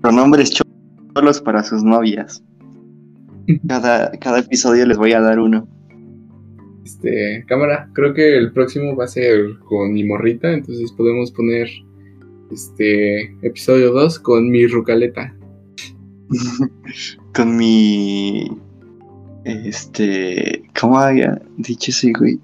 [0.00, 0.50] Pronombres
[1.14, 2.44] cholos para sus novias.
[3.66, 5.68] Cada, cada episodio les voy a dar uno.
[6.84, 11.68] Este, cámara, creo que el próximo va a ser con mi morrita, entonces podemos poner
[12.52, 15.34] este episodio 2 con mi rucaleta.
[17.34, 18.48] Con mi.
[19.44, 20.62] Este.
[20.80, 22.38] ¿Cómo había dicho ese güey?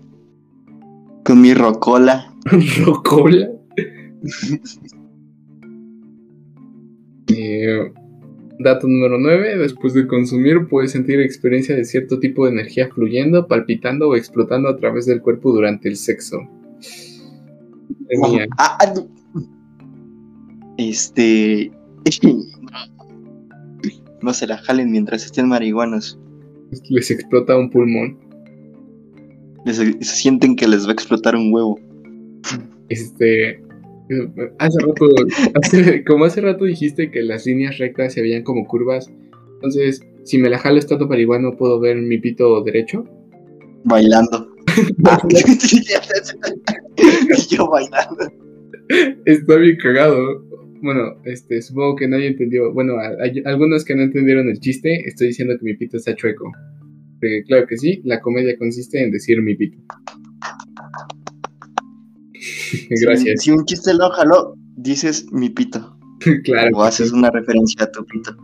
[1.26, 2.32] Con mi rocola.
[2.84, 3.50] ¿Rocola?
[7.38, 7.92] Eh,
[8.60, 9.58] dato número 9.
[9.58, 14.68] Después de consumir, puedes sentir experiencia de cierto tipo de energía fluyendo, palpitando o explotando
[14.68, 16.38] a través del cuerpo durante el sexo.
[18.56, 19.08] Ah, ah, no.
[20.78, 21.72] Este.
[24.22, 26.18] No se la jalen mientras estén marihuanos.
[26.88, 28.18] Les explota un pulmón.
[29.72, 31.78] Se sienten que les va a explotar un huevo.
[32.88, 33.60] Este.
[34.58, 35.06] Hace rato,
[35.54, 39.10] hace- como hace rato dijiste que las líneas rectas se veían como curvas,
[39.54, 43.04] entonces, si me la jalo estando marihuano, ¿puedo ver mi pito derecho?
[43.84, 44.52] Bailando.
[45.06, 45.18] Ah,
[47.50, 48.30] Yo bailando.
[49.24, 50.44] Está bien cagado.
[50.82, 52.72] Bueno, este, supongo que nadie entendió.
[52.74, 53.16] Bueno, a-
[53.50, 56.52] algunos que no entendieron el chiste, estoy diciendo que mi pito está chueco.
[57.20, 59.78] Porque claro que sí, la comedia consiste en decir mi pito.
[63.02, 63.42] Gracias.
[63.42, 65.98] Si, si un chiste lo jaló, dices mi pito.
[66.44, 66.76] claro.
[66.76, 67.14] O haces sí.
[67.14, 68.36] una referencia a tu pito.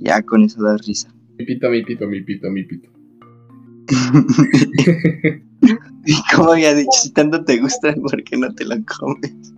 [0.00, 1.14] Ya con eso das risa.
[1.38, 2.88] Mi pito, mi pito, mi pito, mi pito.
[6.06, 9.52] y como había dicho, si tanto te gusta, ¿por qué no te lo comes?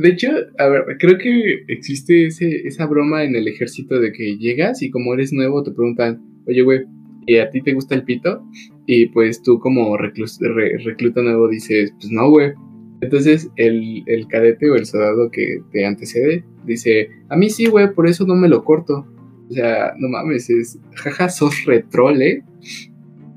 [0.00, 4.36] De hecho, a ver, creo que existe ese, esa broma en el ejército de que
[4.36, 6.84] llegas y como eres nuevo te preguntan, oye, güey,
[7.28, 8.42] ¿y a ti te gusta el pito?
[8.86, 12.52] Y pues tú como reclus- re- recluta nuevo dices, pues no, güey.
[13.00, 17.92] Entonces el, el cadete o el soldado que te antecede dice, a mí sí, güey,
[17.94, 19.06] por eso no me lo corto.
[19.48, 22.42] O sea, no mames, es, jaja, sos retrol, ¿eh?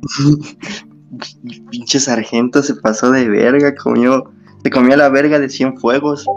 [1.69, 4.31] Pinche sargento se pasó de verga, comió,
[4.63, 6.25] se comió la verga de 100 fuegos.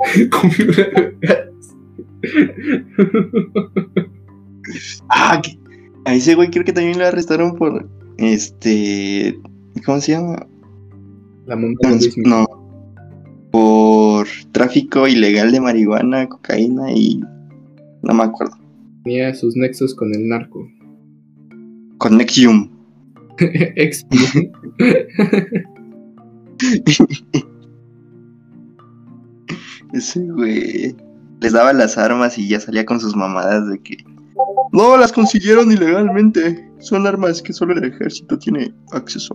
[5.08, 5.58] Ah, que-
[6.04, 7.88] a ese güey creo que también lo arrestaron por,
[8.18, 9.38] este,
[9.84, 10.46] ¿cómo se llama?
[11.46, 12.30] La de Luis Miguel.
[12.30, 12.46] No,
[13.50, 17.22] por tráfico ilegal de marihuana, cocaína y
[18.02, 18.56] no me acuerdo.
[19.04, 20.68] tenía sus nexos con el narco.
[21.98, 22.70] Con Nexium.
[23.38, 24.04] Ex.
[29.92, 30.96] Ese güey
[31.40, 33.98] les daba las armas y ya salía con sus mamadas de que
[34.74, 36.68] no las consiguieron ilegalmente.
[36.80, 39.34] Son armas que solo el ejército tiene acceso.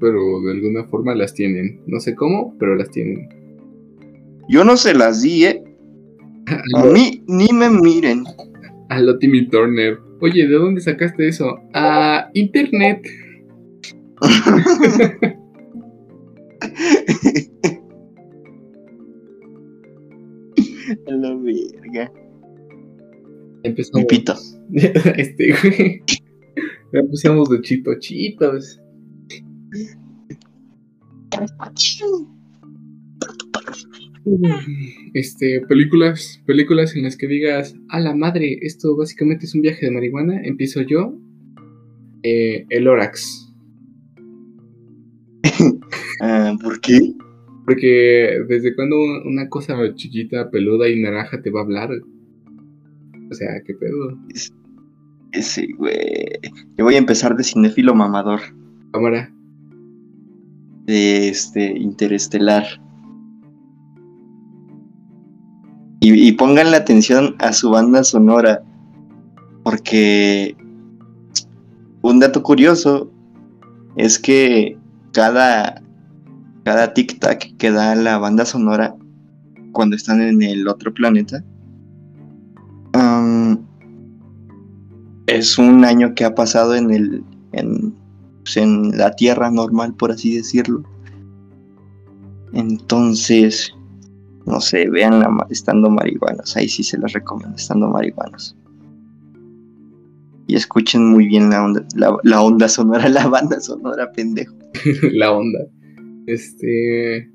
[0.00, 1.80] pero de alguna forma las tienen.
[1.86, 3.28] No sé cómo, pero las tienen.
[4.48, 5.62] Yo no se las di, eh.
[6.76, 8.24] A mí ni me miren.
[8.88, 9.98] A lo Timmy Turner.
[10.20, 11.56] Oye, ¿de dónde sacaste eso?
[11.74, 13.06] A internet.
[21.06, 22.12] A la verga.
[23.62, 24.00] Empezamos.
[24.00, 24.34] Mi pito.
[25.16, 26.02] este, güey.
[26.92, 28.80] Ya pusimos de chito chitos.
[35.14, 39.86] Este, películas, películas en las que digas, a la madre, esto básicamente es un viaje
[39.86, 40.40] de marihuana.
[40.42, 41.14] Empiezo yo.
[42.22, 43.46] Eh, el Orax.
[46.22, 47.14] Ah, ¿Por qué?
[47.64, 51.88] Porque desde cuando una cosa chiquita, peluda y naranja te va a hablar.
[53.30, 54.18] O sea, qué pedo.
[55.32, 55.94] Ese güey.
[56.76, 58.40] Yo voy a empezar de cinéfilo mamador.
[58.92, 59.32] Cámara.
[60.86, 62.64] De este interestelar.
[66.00, 68.62] Y, y pongan la atención a su banda sonora.
[69.62, 70.56] Porque
[72.02, 73.12] un dato curioso
[73.96, 74.76] es que
[75.12, 75.82] cada,
[76.64, 78.96] cada tic-tac que da la banda sonora
[79.72, 81.44] cuando están en el otro planeta
[85.26, 87.94] es un año que ha pasado en el en,
[88.44, 90.82] pues, en la tierra normal por así decirlo
[92.52, 93.72] entonces
[94.46, 98.56] no sé vean estando marihuanos ahí sí se las recomiendo estando marihuanos
[100.46, 104.60] y escuchen muy bien la onda la, la onda sonora la banda sonora pendejo
[105.12, 105.60] la onda.
[106.26, 107.30] Este.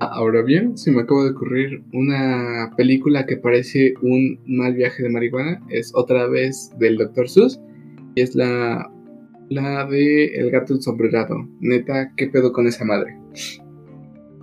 [0.00, 5.02] Ah, Ahora bien, se me acaba de ocurrir una película que parece un mal viaje
[5.02, 5.60] de marihuana.
[5.70, 7.28] Es otra vez del Dr.
[7.28, 7.60] Seuss.
[8.14, 8.90] Y es la
[9.50, 11.48] La de El gato ensombrerado.
[11.60, 13.18] Neta, ¿qué pedo con esa madre?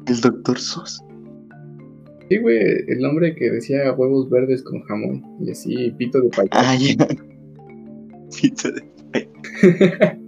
[0.08, 1.04] El doctor Sos.
[2.30, 6.50] Sí, güey, el hombre que decía huevos verdes con jamón y así pito de payaso.
[6.52, 7.08] Ah, ya.
[8.42, 8.84] Pito de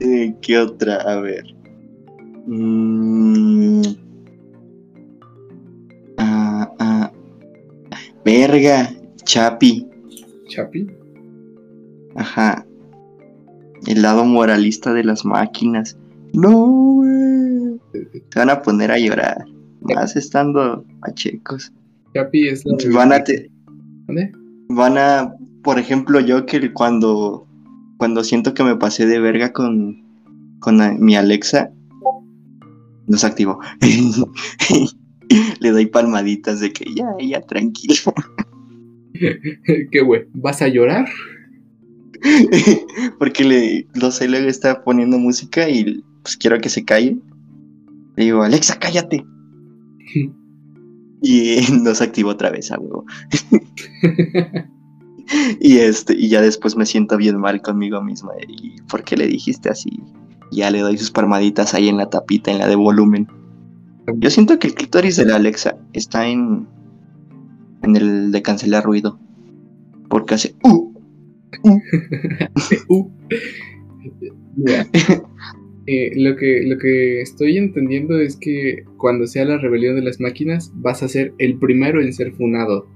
[0.00, 0.96] Eh, ¿Qué otra?
[0.96, 1.53] A ver.
[2.46, 3.82] Mm.
[6.18, 7.12] Ah, ah.
[8.24, 8.90] Verga,
[9.24, 9.86] Chapi.
[10.48, 10.86] ¿Chapi?
[12.16, 12.64] Ajá.
[13.86, 15.96] El lado moralista de las máquinas.
[16.32, 17.80] No, güey.
[18.30, 19.44] Te van a poner a llorar.
[19.82, 21.72] Más estando pachecos.
[22.14, 22.76] Chapi es la.
[22.94, 23.50] Van a, te-
[24.06, 24.32] ¿Dónde?
[24.68, 27.46] van a, por ejemplo, yo que cuando,
[27.98, 30.02] cuando siento que me pasé de verga con,
[30.60, 31.70] con mi Alexa,
[33.06, 33.60] los activo.
[35.60, 38.14] Le doy palmaditas de que ya, ya, tranquilo.
[39.90, 40.26] ¿Qué, güey?
[40.34, 41.08] ¿Vas a llorar?
[43.18, 47.18] Porque le, no sé, luego está poniendo música y pues quiero que se calle.
[48.16, 49.24] Le digo, Alexa, cállate.
[51.22, 53.04] Y nos activó otra vez a huevo.
[55.60, 58.32] Y este, y ya después me siento bien mal conmigo misma.
[58.46, 59.90] ¿Y por qué le dijiste así?
[60.54, 63.26] Ya le doy sus palmaditas ahí en la tapita, en la de volumen.
[64.16, 66.66] Yo siento que el clítoris de la Alexa está en.
[67.82, 69.18] en el de cancelar ruido.
[70.08, 70.54] Porque hace.
[70.62, 70.92] "Uh".
[72.88, 73.10] Uh.
[74.56, 74.86] Mira,
[75.86, 80.20] eh, lo, que, lo que estoy entendiendo es que cuando sea la rebelión de las
[80.20, 82.86] máquinas, vas a ser el primero en ser funado.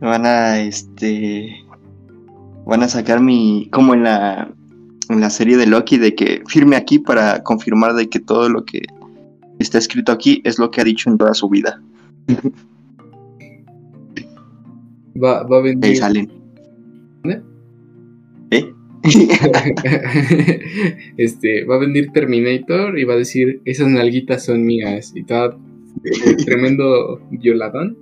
[0.00, 1.64] Van a este.
[2.66, 3.68] Van a sacar mi.
[3.72, 4.54] como en la.
[5.08, 8.64] En la serie de Loki de que firme aquí para confirmar de que todo lo
[8.64, 8.82] que
[9.58, 11.80] está escrito aquí es lo que ha dicho en toda su vida.
[15.22, 15.96] Va, va a Ahí venir.
[15.96, 16.30] salen.
[17.24, 17.42] ¿Eh?
[18.50, 18.74] ¿Eh?
[21.16, 25.12] este, va a venir Terminator y va a decir, esas nalguitas son mías.
[25.14, 25.58] Y todo
[26.44, 27.96] tremendo violadón.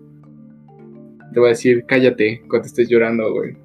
[1.32, 3.56] Te va a decir, cállate cuando estés llorando, güey.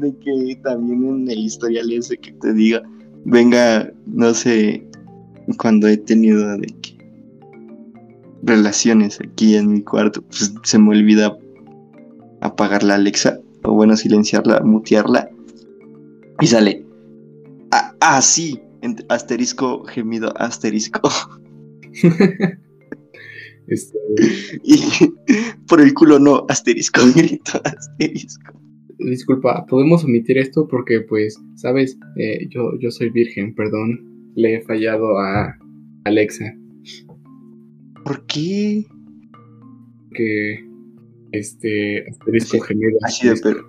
[0.00, 2.82] De que también en el historial ese que te diga,
[3.24, 4.86] venga, no sé,
[5.58, 6.98] cuando he tenido de que
[8.42, 11.36] relaciones aquí en mi cuarto, pues se me olvida
[12.40, 15.28] apagar la Alexa, o bueno, silenciarla, mutearla,
[16.40, 16.86] y sale,
[17.72, 21.10] ah, ah, sí, entre- asterisco, gemido, asterisco,
[23.68, 23.98] Este,
[24.64, 24.80] y
[25.66, 28.52] por el culo no, asterisco, grito, asterisco.
[28.98, 34.04] Disculpa, podemos omitir esto porque, pues, sabes, Eh, yo, yo soy virgen, perdón.
[34.34, 35.56] Le he fallado a
[36.04, 36.54] Alexa.
[38.04, 38.86] ¿Por qué?
[40.14, 40.64] Que,
[41.32, 42.98] este, asterisco Sí, gemido.
[43.02, 43.66] Así de asterisco,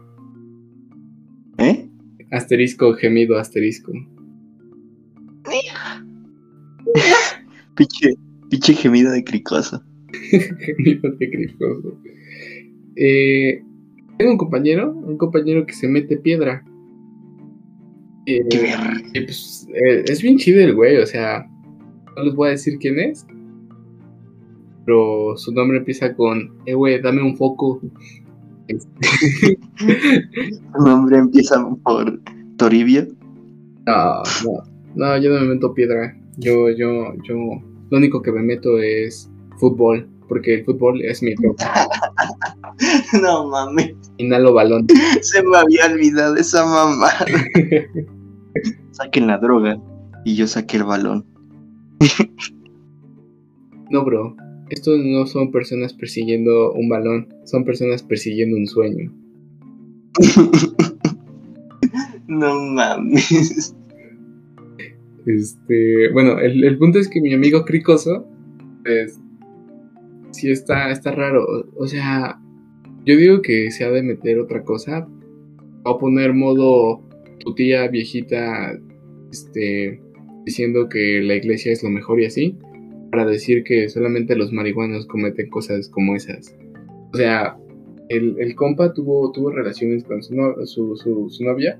[1.57, 1.69] pero.
[1.69, 1.89] ¿Eh?
[2.31, 3.91] asterisco gemido, asterisco.
[7.75, 8.13] Pinche,
[8.49, 9.81] pinche gemido de cricoso.
[10.11, 11.97] Gemido de cricoso.
[12.95, 13.61] Eh,
[14.19, 16.61] tengo un compañero, un compañero que se mete piedra.
[18.25, 18.43] Eh,
[19.13, 21.49] pues, eh, es bien chido el güey, o sea,
[22.17, 23.25] no les voy a decir quién es.
[24.85, 27.79] Pero su nombre empieza con, eh, güey, dame un foco.
[29.79, 32.19] Su nombre empieza por
[32.57, 33.07] Toribio.
[33.87, 34.63] no, no,
[34.95, 36.15] no, yo no me meto piedra.
[36.37, 37.35] Yo, yo, yo,
[37.89, 41.33] lo único que me meto es fútbol, porque el fútbol es mi.
[43.21, 44.87] No mames, Inhalo balón.
[45.21, 47.09] se me había olvidado esa mamá.
[48.91, 49.77] Saquen la droga
[50.23, 51.25] y yo saqué el balón.
[53.89, 54.37] No, bro.
[54.69, 59.11] Estos no son personas persiguiendo un balón, son personas persiguiendo un sueño.
[62.27, 63.75] No mames.
[65.25, 68.27] Este, bueno, el, el punto es que mi amigo Cricoso,
[68.83, 69.19] pues,
[70.31, 71.43] sí está, está raro.
[71.43, 72.39] O, o sea,
[73.05, 75.07] yo digo que se ha de meter otra cosa.
[75.85, 77.01] A poner modo
[77.39, 78.77] tu tía viejita,
[79.31, 80.01] este,
[80.45, 82.57] diciendo que la iglesia es lo mejor y así,
[83.11, 86.55] para decir que solamente los marihuanos cometen cosas como esas.
[87.13, 87.57] O sea,
[88.09, 91.79] el, el compa tuvo, tuvo relaciones con su, su, su novia.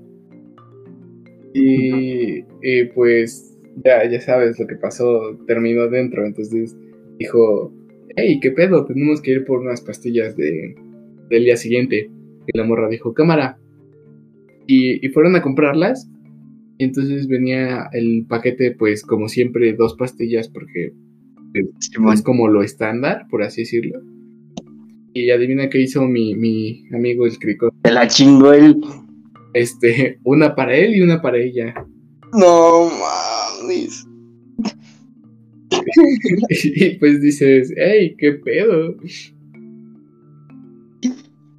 [1.54, 6.26] Y, y, pues ya, ya sabes lo que pasó, terminó dentro.
[6.26, 6.78] Entonces
[7.18, 7.74] dijo,
[8.20, 8.86] hey, ¿qué pedo?
[8.86, 10.76] Tenemos que ir por unas pastillas de,
[11.30, 12.10] del día siguiente.
[12.48, 13.58] Y la morra dijo, cámara.
[14.68, 16.10] Y, y fueron a comprarlas.
[16.78, 20.94] Y entonces venía el paquete, pues como siempre, dos pastillas porque
[21.80, 22.14] Simón.
[22.14, 24.02] es como lo estándar, por así decirlo.
[25.14, 27.74] Y adivina qué hizo mi, mi amigo el crico.
[27.84, 28.80] Se la chingó él.
[29.54, 31.74] Este, una para él y una para ella.
[32.34, 34.09] No mames.
[36.50, 38.96] y pues dices, hey, qué pedo.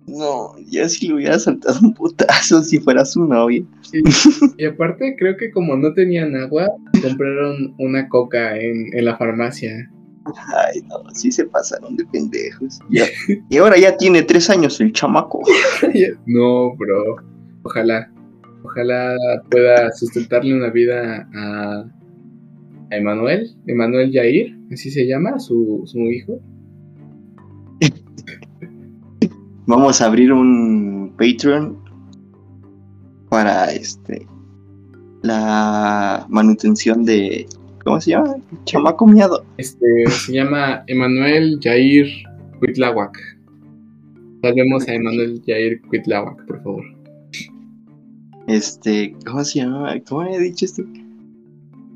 [0.07, 3.62] No, ya si le hubiera saltado un putazo si fuera su novia.
[3.93, 4.03] Y,
[4.62, 6.68] y aparte, creo que como no tenían agua,
[7.01, 9.88] compraron una coca en, en la farmacia.
[10.57, 12.80] Ay, no, sí se pasaron de pendejos.
[12.91, 13.07] Ya-
[13.49, 15.43] Y ahora ya tiene tres años el chamaco.
[16.26, 17.16] No, bro.
[17.62, 18.11] Ojalá.
[18.64, 19.14] Ojalá
[19.51, 21.84] pueda sustentarle una vida a,
[22.91, 23.55] a Emanuel.
[23.66, 26.41] Emanuel Yair, así se llama, su, su hijo.
[29.66, 31.78] Vamos a abrir un Patreon
[33.28, 34.26] para este
[35.22, 37.47] la manutención de
[37.84, 38.36] ¿cómo se llama?
[38.64, 39.45] Chamaco miado.
[39.59, 42.07] Este se llama Emanuel Yair
[42.59, 43.16] Cuitláhuac.
[44.43, 46.84] Salvemos a Emanuel Yair Cuitláhuac, por favor.
[48.49, 49.95] Este, ¿cómo se llama?
[50.09, 50.66] ¿Cómo había dicho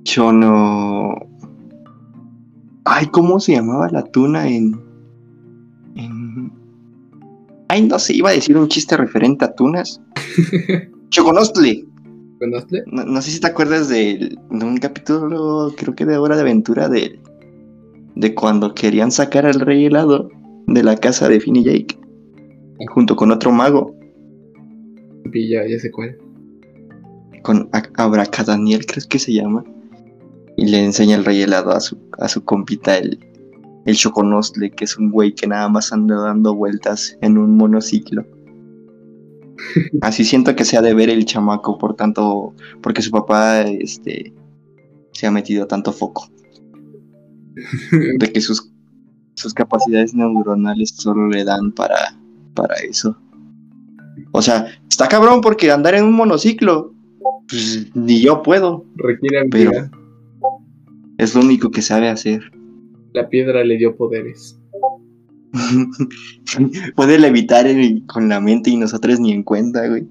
[0.04, 0.12] este?
[0.12, 1.14] Chono.
[2.84, 4.80] Ay, ¿cómo se llamaba la tuna en.
[5.96, 6.52] en...
[7.68, 10.00] Ay, no sé, iba a decir un chiste referente a tunas.
[11.10, 11.86] Choconostle.
[12.86, 16.42] No, no sé si te acuerdas de, de un capítulo, creo que de Hora de
[16.42, 17.18] Aventura, de,
[18.16, 20.28] de cuando querían sacar al rey helado
[20.66, 21.98] de la casa de Finn y Jake,
[22.92, 23.94] junto con otro mago,
[25.32, 26.18] Y ya, ya sé cuál.
[27.42, 29.64] con Abracadaniel, creo que se llama,
[30.56, 33.18] y le enseña el rey helado a su, a su compita, el,
[33.86, 38.24] el Choconostle, que es un güey que nada más anda dando vueltas en un monociclo.
[40.00, 44.32] Así siento que se ha de ver el chamaco por tanto, porque su papá este,
[45.12, 46.28] se ha metido tanto foco.
[48.18, 48.72] de que sus,
[49.34, 52.16] sus capacidades neuronales solo le dan para,
[52.54, 53.16] para eso.
[54.32, 56.92] O sea, está cabrón porque andar en un monociclo,
[57.48, 58.84] pues ni yo puedo.
[58.96, 60.03] Requiere Pero-.
[61.18, 62.42] Es lo único que sabe hacer.
[63.12, 64.60] La piedra le dio poderes.
[66.96, 67.66] Puede levitar
[68.06, 70.06] con la mente y nosotros ni en cuenta, güey.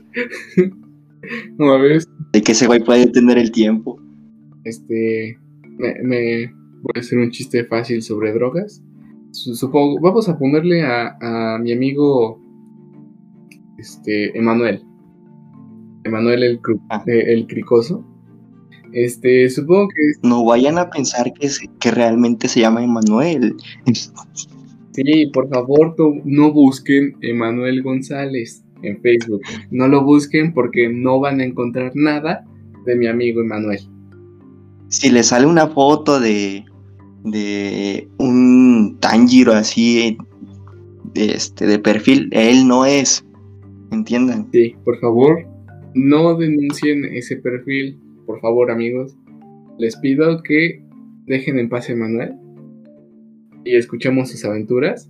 [1.57, 3.99] Una vez, De que ese güey puede tener el tiempo.
[4.65, 5.37] este,
[5.77, 8.83] me, me- voy a hacer un chiste fácil sobre drogas.
[9.31, 11.17] Su- Supongo, vamos a ponerle a,
[11.55, 12.41] a mi amigo,
[13.77, 14.83] este, Emanuel.
[16.03, 17.03] Emanuel el, cru- Ah.
[17.07, 18.05] eh, el cricoso.
[18.93, 23.55] Este, supongo que No vayan a pensar que, se- que realmente se llama Emanuel.
[24.91, 29.41] Sí, por favor, no busquen Emanuel González en Facebook.
[29.71, 32.45] No lo busquen porque no van a encontrar nada
[32.85, 33.79] de mi amigo Emanuel.
[34.89, 36.63] si le sale una foto de,
[37.23, 40.17] de un Tanjiro así
[41.15, 43.25] de, este, de perfil, él no es.
[43.91, 44.47] ¿Entiendan?
[44.51, 45.43] Sí, por favor,
[45.95, 47.99] no denuncien ese perfil.
[48.25, 49.15] Por favor, amigos.
[49.77, 50.81] Les pido que
[51.25, 52.33] dejen en paz a Emanuel
[53.63, 55.09] y escuchemos sus aventuras.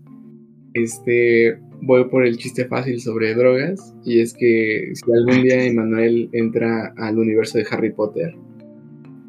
[0.73, 6.29] Este, voy por el chiste fácil sobre drogas y es que si algún día Emanuel
[6.33, 8.33] entra al universo de Harry Potter,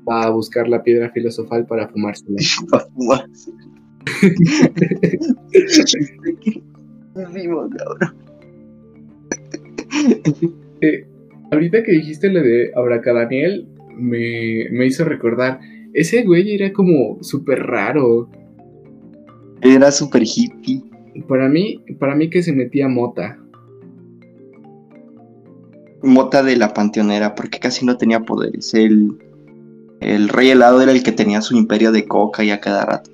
[0.09, 2.37] va a buscar la piedra filosofal para fumársela.
[10.80, 11.07] Eh,
[11.51, 13.66] ahorita que dijiste lo de Abracadaniel,
[13.97, 15.61] me, me hizo recordar.
[15.93, 18.29] Ese güey era como súper raro.
[19.63, 20.83] Era super hippie.
[21.29, 23.39] Para mí, para mí que se metía mota.
[26.03, 28.75] Mota de la panteonera, porque casi no tenía poderes.
[28.75, 29.17] El,
[30.01, 33.11] el rey helado era el que tenía su imperio de coca y a cada rato.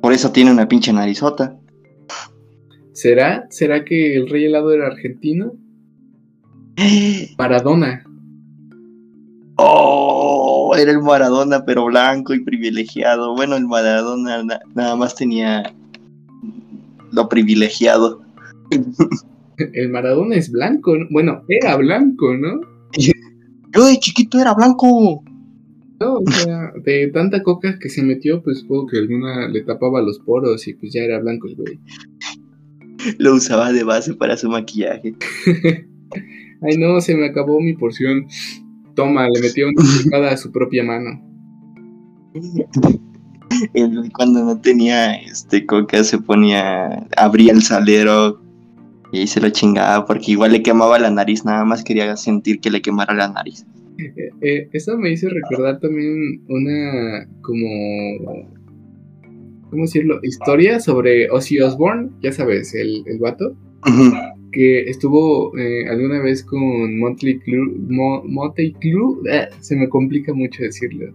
[0.00, 1.56] Por eso tiene una pinche narizota.
[2.92, 3.46] ¿Será?
[3.50, 5.52] ¿Será que el rey helado era argentino?
[7.38, 8.04] Maradona.
[9.62, 13.34] Oh, era el Maradona, pero blanco y privilegiado.
[13.34, 15.62] Bueno, el Maradona na- nada más tenía
[17.12, 18.22] lo privilegiado.
[19.74, 20.96] El Maradona es blanco.
[20.96, 21.04] ¿no?
[21.10, 22.60] Bueno, era blanco, ¿no?
[22.96, 25.22] Yo de chiquito era blanco.
[26.00, 30.00] No, o sea, de tanta coca que se metió, pues supongo que alguna le tapaba
[30.00, 31.78] los poros y pues ya era blanco el güey.
[33.18, 35.14] Lo usaba de base para su maquillaje.
[36.62, 38.26] Ay, no, se me acabó mi porción.
[39.00, 41.22] Toma, le metió una picada a su propia mano.
[44.12, 48.42] Cuando no tenía este coca se ponía, abría el salero
[49.10, 52.70] y se lo chingaba porque igual le quemaba la nariz, nada más quería sentir que
[52.70, 53.64] le quemara la nariz.
[53.96, 58.50] Eh, eh, eso me hizo recordar también una como
[59.70, 60.20] ¿cómo decirlo?
[60.22, 63.56] Historia sobre Ozzy Osbourne, ya sabes, el, el vato,
[64.52, 68.74] que estuvo eh, alguna vez con Motley Crue, Mo- Motley
[69.30, 71.12] eh, se me complica mucho decirlo.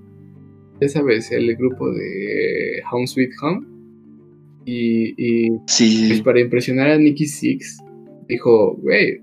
[0.82, 3.66] Ya sabes, el grupo de Home Sweet Home.
[4.66, 7.78] Y, y Sí, pues para impresionar a Nicky Six,
[8.28, 9.22] dijo, güey,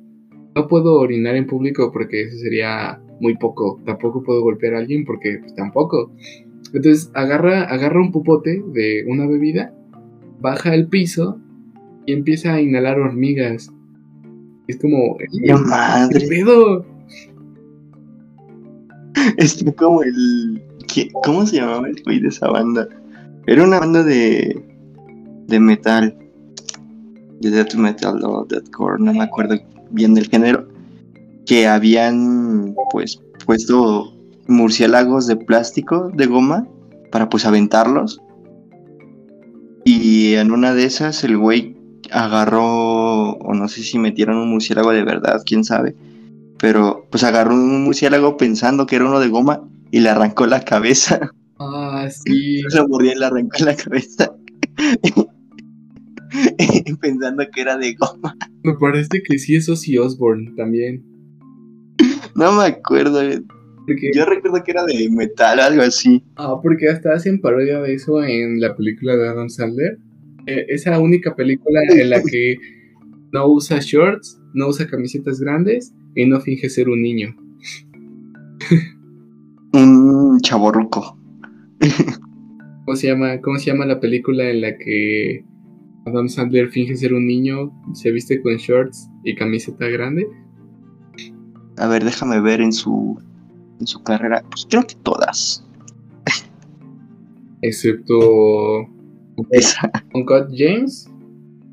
[0.55, 3.81] no puedo orinar en público porque eso sería muy poco.
[3.85, 6.13] Tampoco puedo golpear a alguien porque pues, tampoco.
[6.73, 9.75] Entonces agarra, agarra un pupote de una bebida,
[10.41, 11.39] baja al piso
[12.07, 13.73] y empieza a inhalar hormigas.
[14.69, 16.27] Es como, ¡Qué ¿qué madre!
[16.29, 16.85] pedo?
[19.37, 20.63] Es como el.
[20.93, 22.89] ¿qué- ¿Cómo se llamaba el güey de esa banda?
[23.47, 24.63] Era una banda de.
[25.49, 26.17] de metal.
[27.41, 29.57] De death metal o deathcore, no me acuerdo
[29.91, 30.67] bien del género.
[31.45, 34.15] Que habían, pues, puesto
[34.47, 36.67] murciélagos de plástico, de goma,
[37.11, 38.23] para pues aventarlos.
[39.85, 41.77] Y en una de esas, el güey
[42.13, 42.82] agarró,
[43.53, 45.94] o no sé si metieron un murciélago de verdad, quién sabe
[46.62, 50.64] pero pues agarró un murciélago pensando que era uno de goma y le arrancó la
[50.64, 51.32] cabeza.
[51.59, 52.62] Ah, sí.
[52.68, 54.32] Se murió y le arrancó la cabeza.
[57.00, 58.36] pensando que era de goma.
[58.62, 61.03] Me parece que sí es Ozzy Osbourne también.
[62.36, 63.20] No me acuerdo.
[63.20, 63.42] eh.
[63.84, 66.22] Porque, Yo recuerdo que era de metal o algo así.
[66.36, 69.98] ah, porque hasta hacen parodia de eso en la película de Adam Sandler.
[70.46, 72.57] Eh, esa única película en la que
[73.33, 77.35] no usa shorts, no usa camisetas grandes y no finge ser un niño.
[79.74, 81.18] Un chaborruco.
[82.85, 85.47] ¿Cómo se llama, cómo se llama la película en la que
[86.05, 90.26] Adam Sandler finge ser un niño, se viste con shorts y camiseta grande?
[91.78, 93.18] A ver, déjame ver en su
[93.80, 94.43] en su carrera.
[94.51, 95.64] Pues creo que todas.
[97.62, 98.87] Excepto
[99.51, 99.91] Esa.
[100.12, 101.09] Uncut James.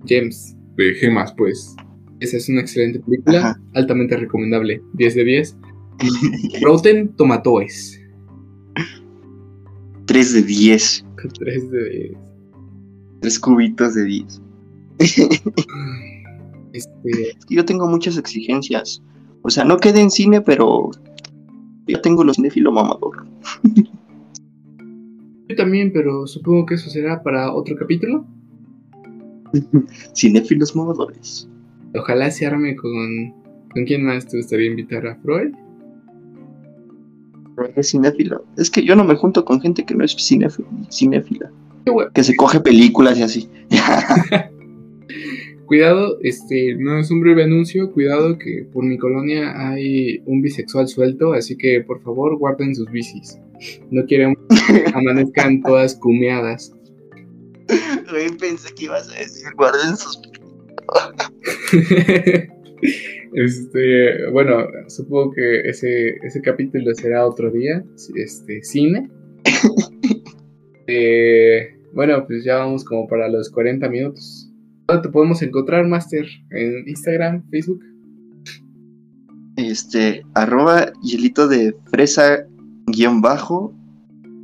[0.05, 0.55] James,
[0.86, 1.75] de gemas, pues.
[2.19, 3.61] Esa es una excelente película, Ajá.
[3.73, 4.82] altamente recomendable.
[4.93, 5.57] 10 de 10.
[6.61, 8.01] Rotten Tomatoes.
[10.05, 11.05] 3 de 10.
[11.39, 12.11] 3 de 10.
[13.21, 14.41] 3 cubitos de 10.
[16.71, 19.01] Este, yo tengo muchas exigencias.
[19.41, 20.91] O sea, no quedé en cine, pero
[21.88, 23.25] yo tengo los cinéfilo mamador.
[25.49, 28.25] yo también, pero supongo que eso será para otro capítulo.
[30.16, 31.47] Cinéfilos mamadores.
[31.95, 33.34] Ojalá se arme con.
[33.72, 35.54] ¿Con quién más te gustaría invitar a Freud?
[37.76, 38.45] Es cinéfilo.
[38.58, 41.52] Es que yo no me junto con gente que no es cinéfilo, cinéfila.
[42.14, 43.50] Que se coge películas y así.
[45.66, 50.88] Cuidado, este, no es un breve anuncio, cuidado que por mi colonia hay un bisexual
[50.88, 53.39] suelto, así que por favor guarden sus bicis.
[53.91, 54.38] No queremos
[54.68, 56.74] que amanezcan todas cumeadas.
[58.09, 60.22] Güey, pensé que ibas a decir guarden sus...
[63.34, 67.84] este, bueno, supongo que ese, ese capítulo será otro día,
[68.15, 69.09] este, cine.
[70.91, 74.51] Eh, bueno, pues ya vamos como para los 40 minutos.
[74.88, 76.26] ¿Dónde te podemos encontrar, Master?
[76.49, 77.84] ¿En Instagram, Facebook?
[79.55, 82.43] Este, arroba hielito de fresa
[82.88, 83.72] guion bajo.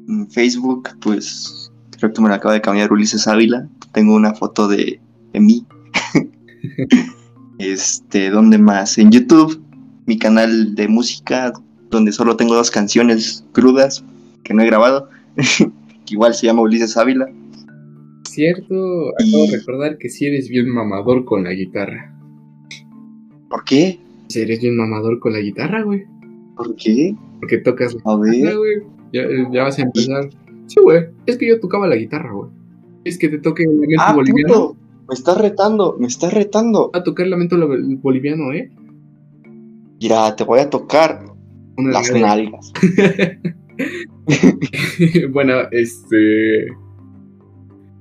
[0.07, 1.71] En Facebook, pues
[2.05, 3.67] creo que me lo acaba de cambiar Ulises Ávila.
[3.91, 4.99] Tengo una foto de,
[5.33, 5.65] de mí.
[7.59, 8.97] este, ¿dónde más?
[8.97, 9.61] En YouTube,
[10.05, 11.53] mi canal de música,
[11.89, 14.03] donde solo tengo dos canciones crudas
[14.43, 15.09] que no he grabado.
[16.05, 17.27] que igual se llama Ulises Ávila.
[18.23, 22.13] Cierto, acabo de recordar que si eres bien mamador con la guitarra.
[23.49, 23.99] ¿Por qué?
[24.27, 26.03] Si eres bien mamador con la guitarra, güey.
[26.57, 27.15] ¿Por qué?
[27.39, 28.57] Porque tocas la A guitarra, ver.
[28.57, 28.73] güey.
[29.13, 30.29] Ya, ya vas a empezar.
[30.67, 31.05] Sí, güey.
[31.25, 32.49] Es que yo tocaba la guitarra, güey.
[33.03, 34.47] Es que te toque el lamento Ah, boliviano.
[34.53, 34.77] puto.
[35.07, 36.89] Me estás retando, me estás retando.
[36.93, 37.55] A tocar el lamento
[38.01, 38.71] boliviano, ¿eh?
[40.01, 41.23] Mira, te voy a tocar
[41.77, 42.27] Una las nalga.
[42.27, 42.73] nalgas.
[45.31, 46.65] bueno, este.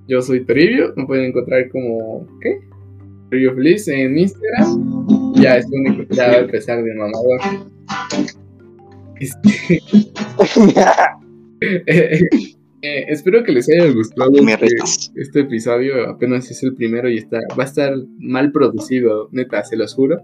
[0.08, 0.92] Yo soy Toribio.
[0.96, 2.26] Me pueden encontrar como.
[2.40, 2.58] ¿Qué?
[3.30, 5.34] Toribio Feliz en Instagram.
[5.34, 7.40] Ya es único ya va a empezar de mamador.
[9.20, 9.80] Este,
[11.86, 12.20] eh,
[12.82, 16.08] eh, espero que les haya gustado este, este episodio.
[16.08, 20.20] Apenas es el primero y está, va a estar mal producido, neta, se los juro.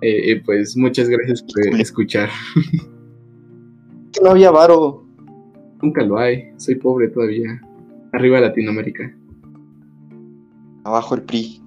[0.00, 2.28] Eh, y pues muchas gracias por escuchar.
[4.10, 5.06] Que no había varo.
[5.82, 7.60] Nunca lo hay, soy pobre todavía.
[8.12, 9.14] Arriba Latinoamérica.
[10.84, 11.60] Abajo el PRI.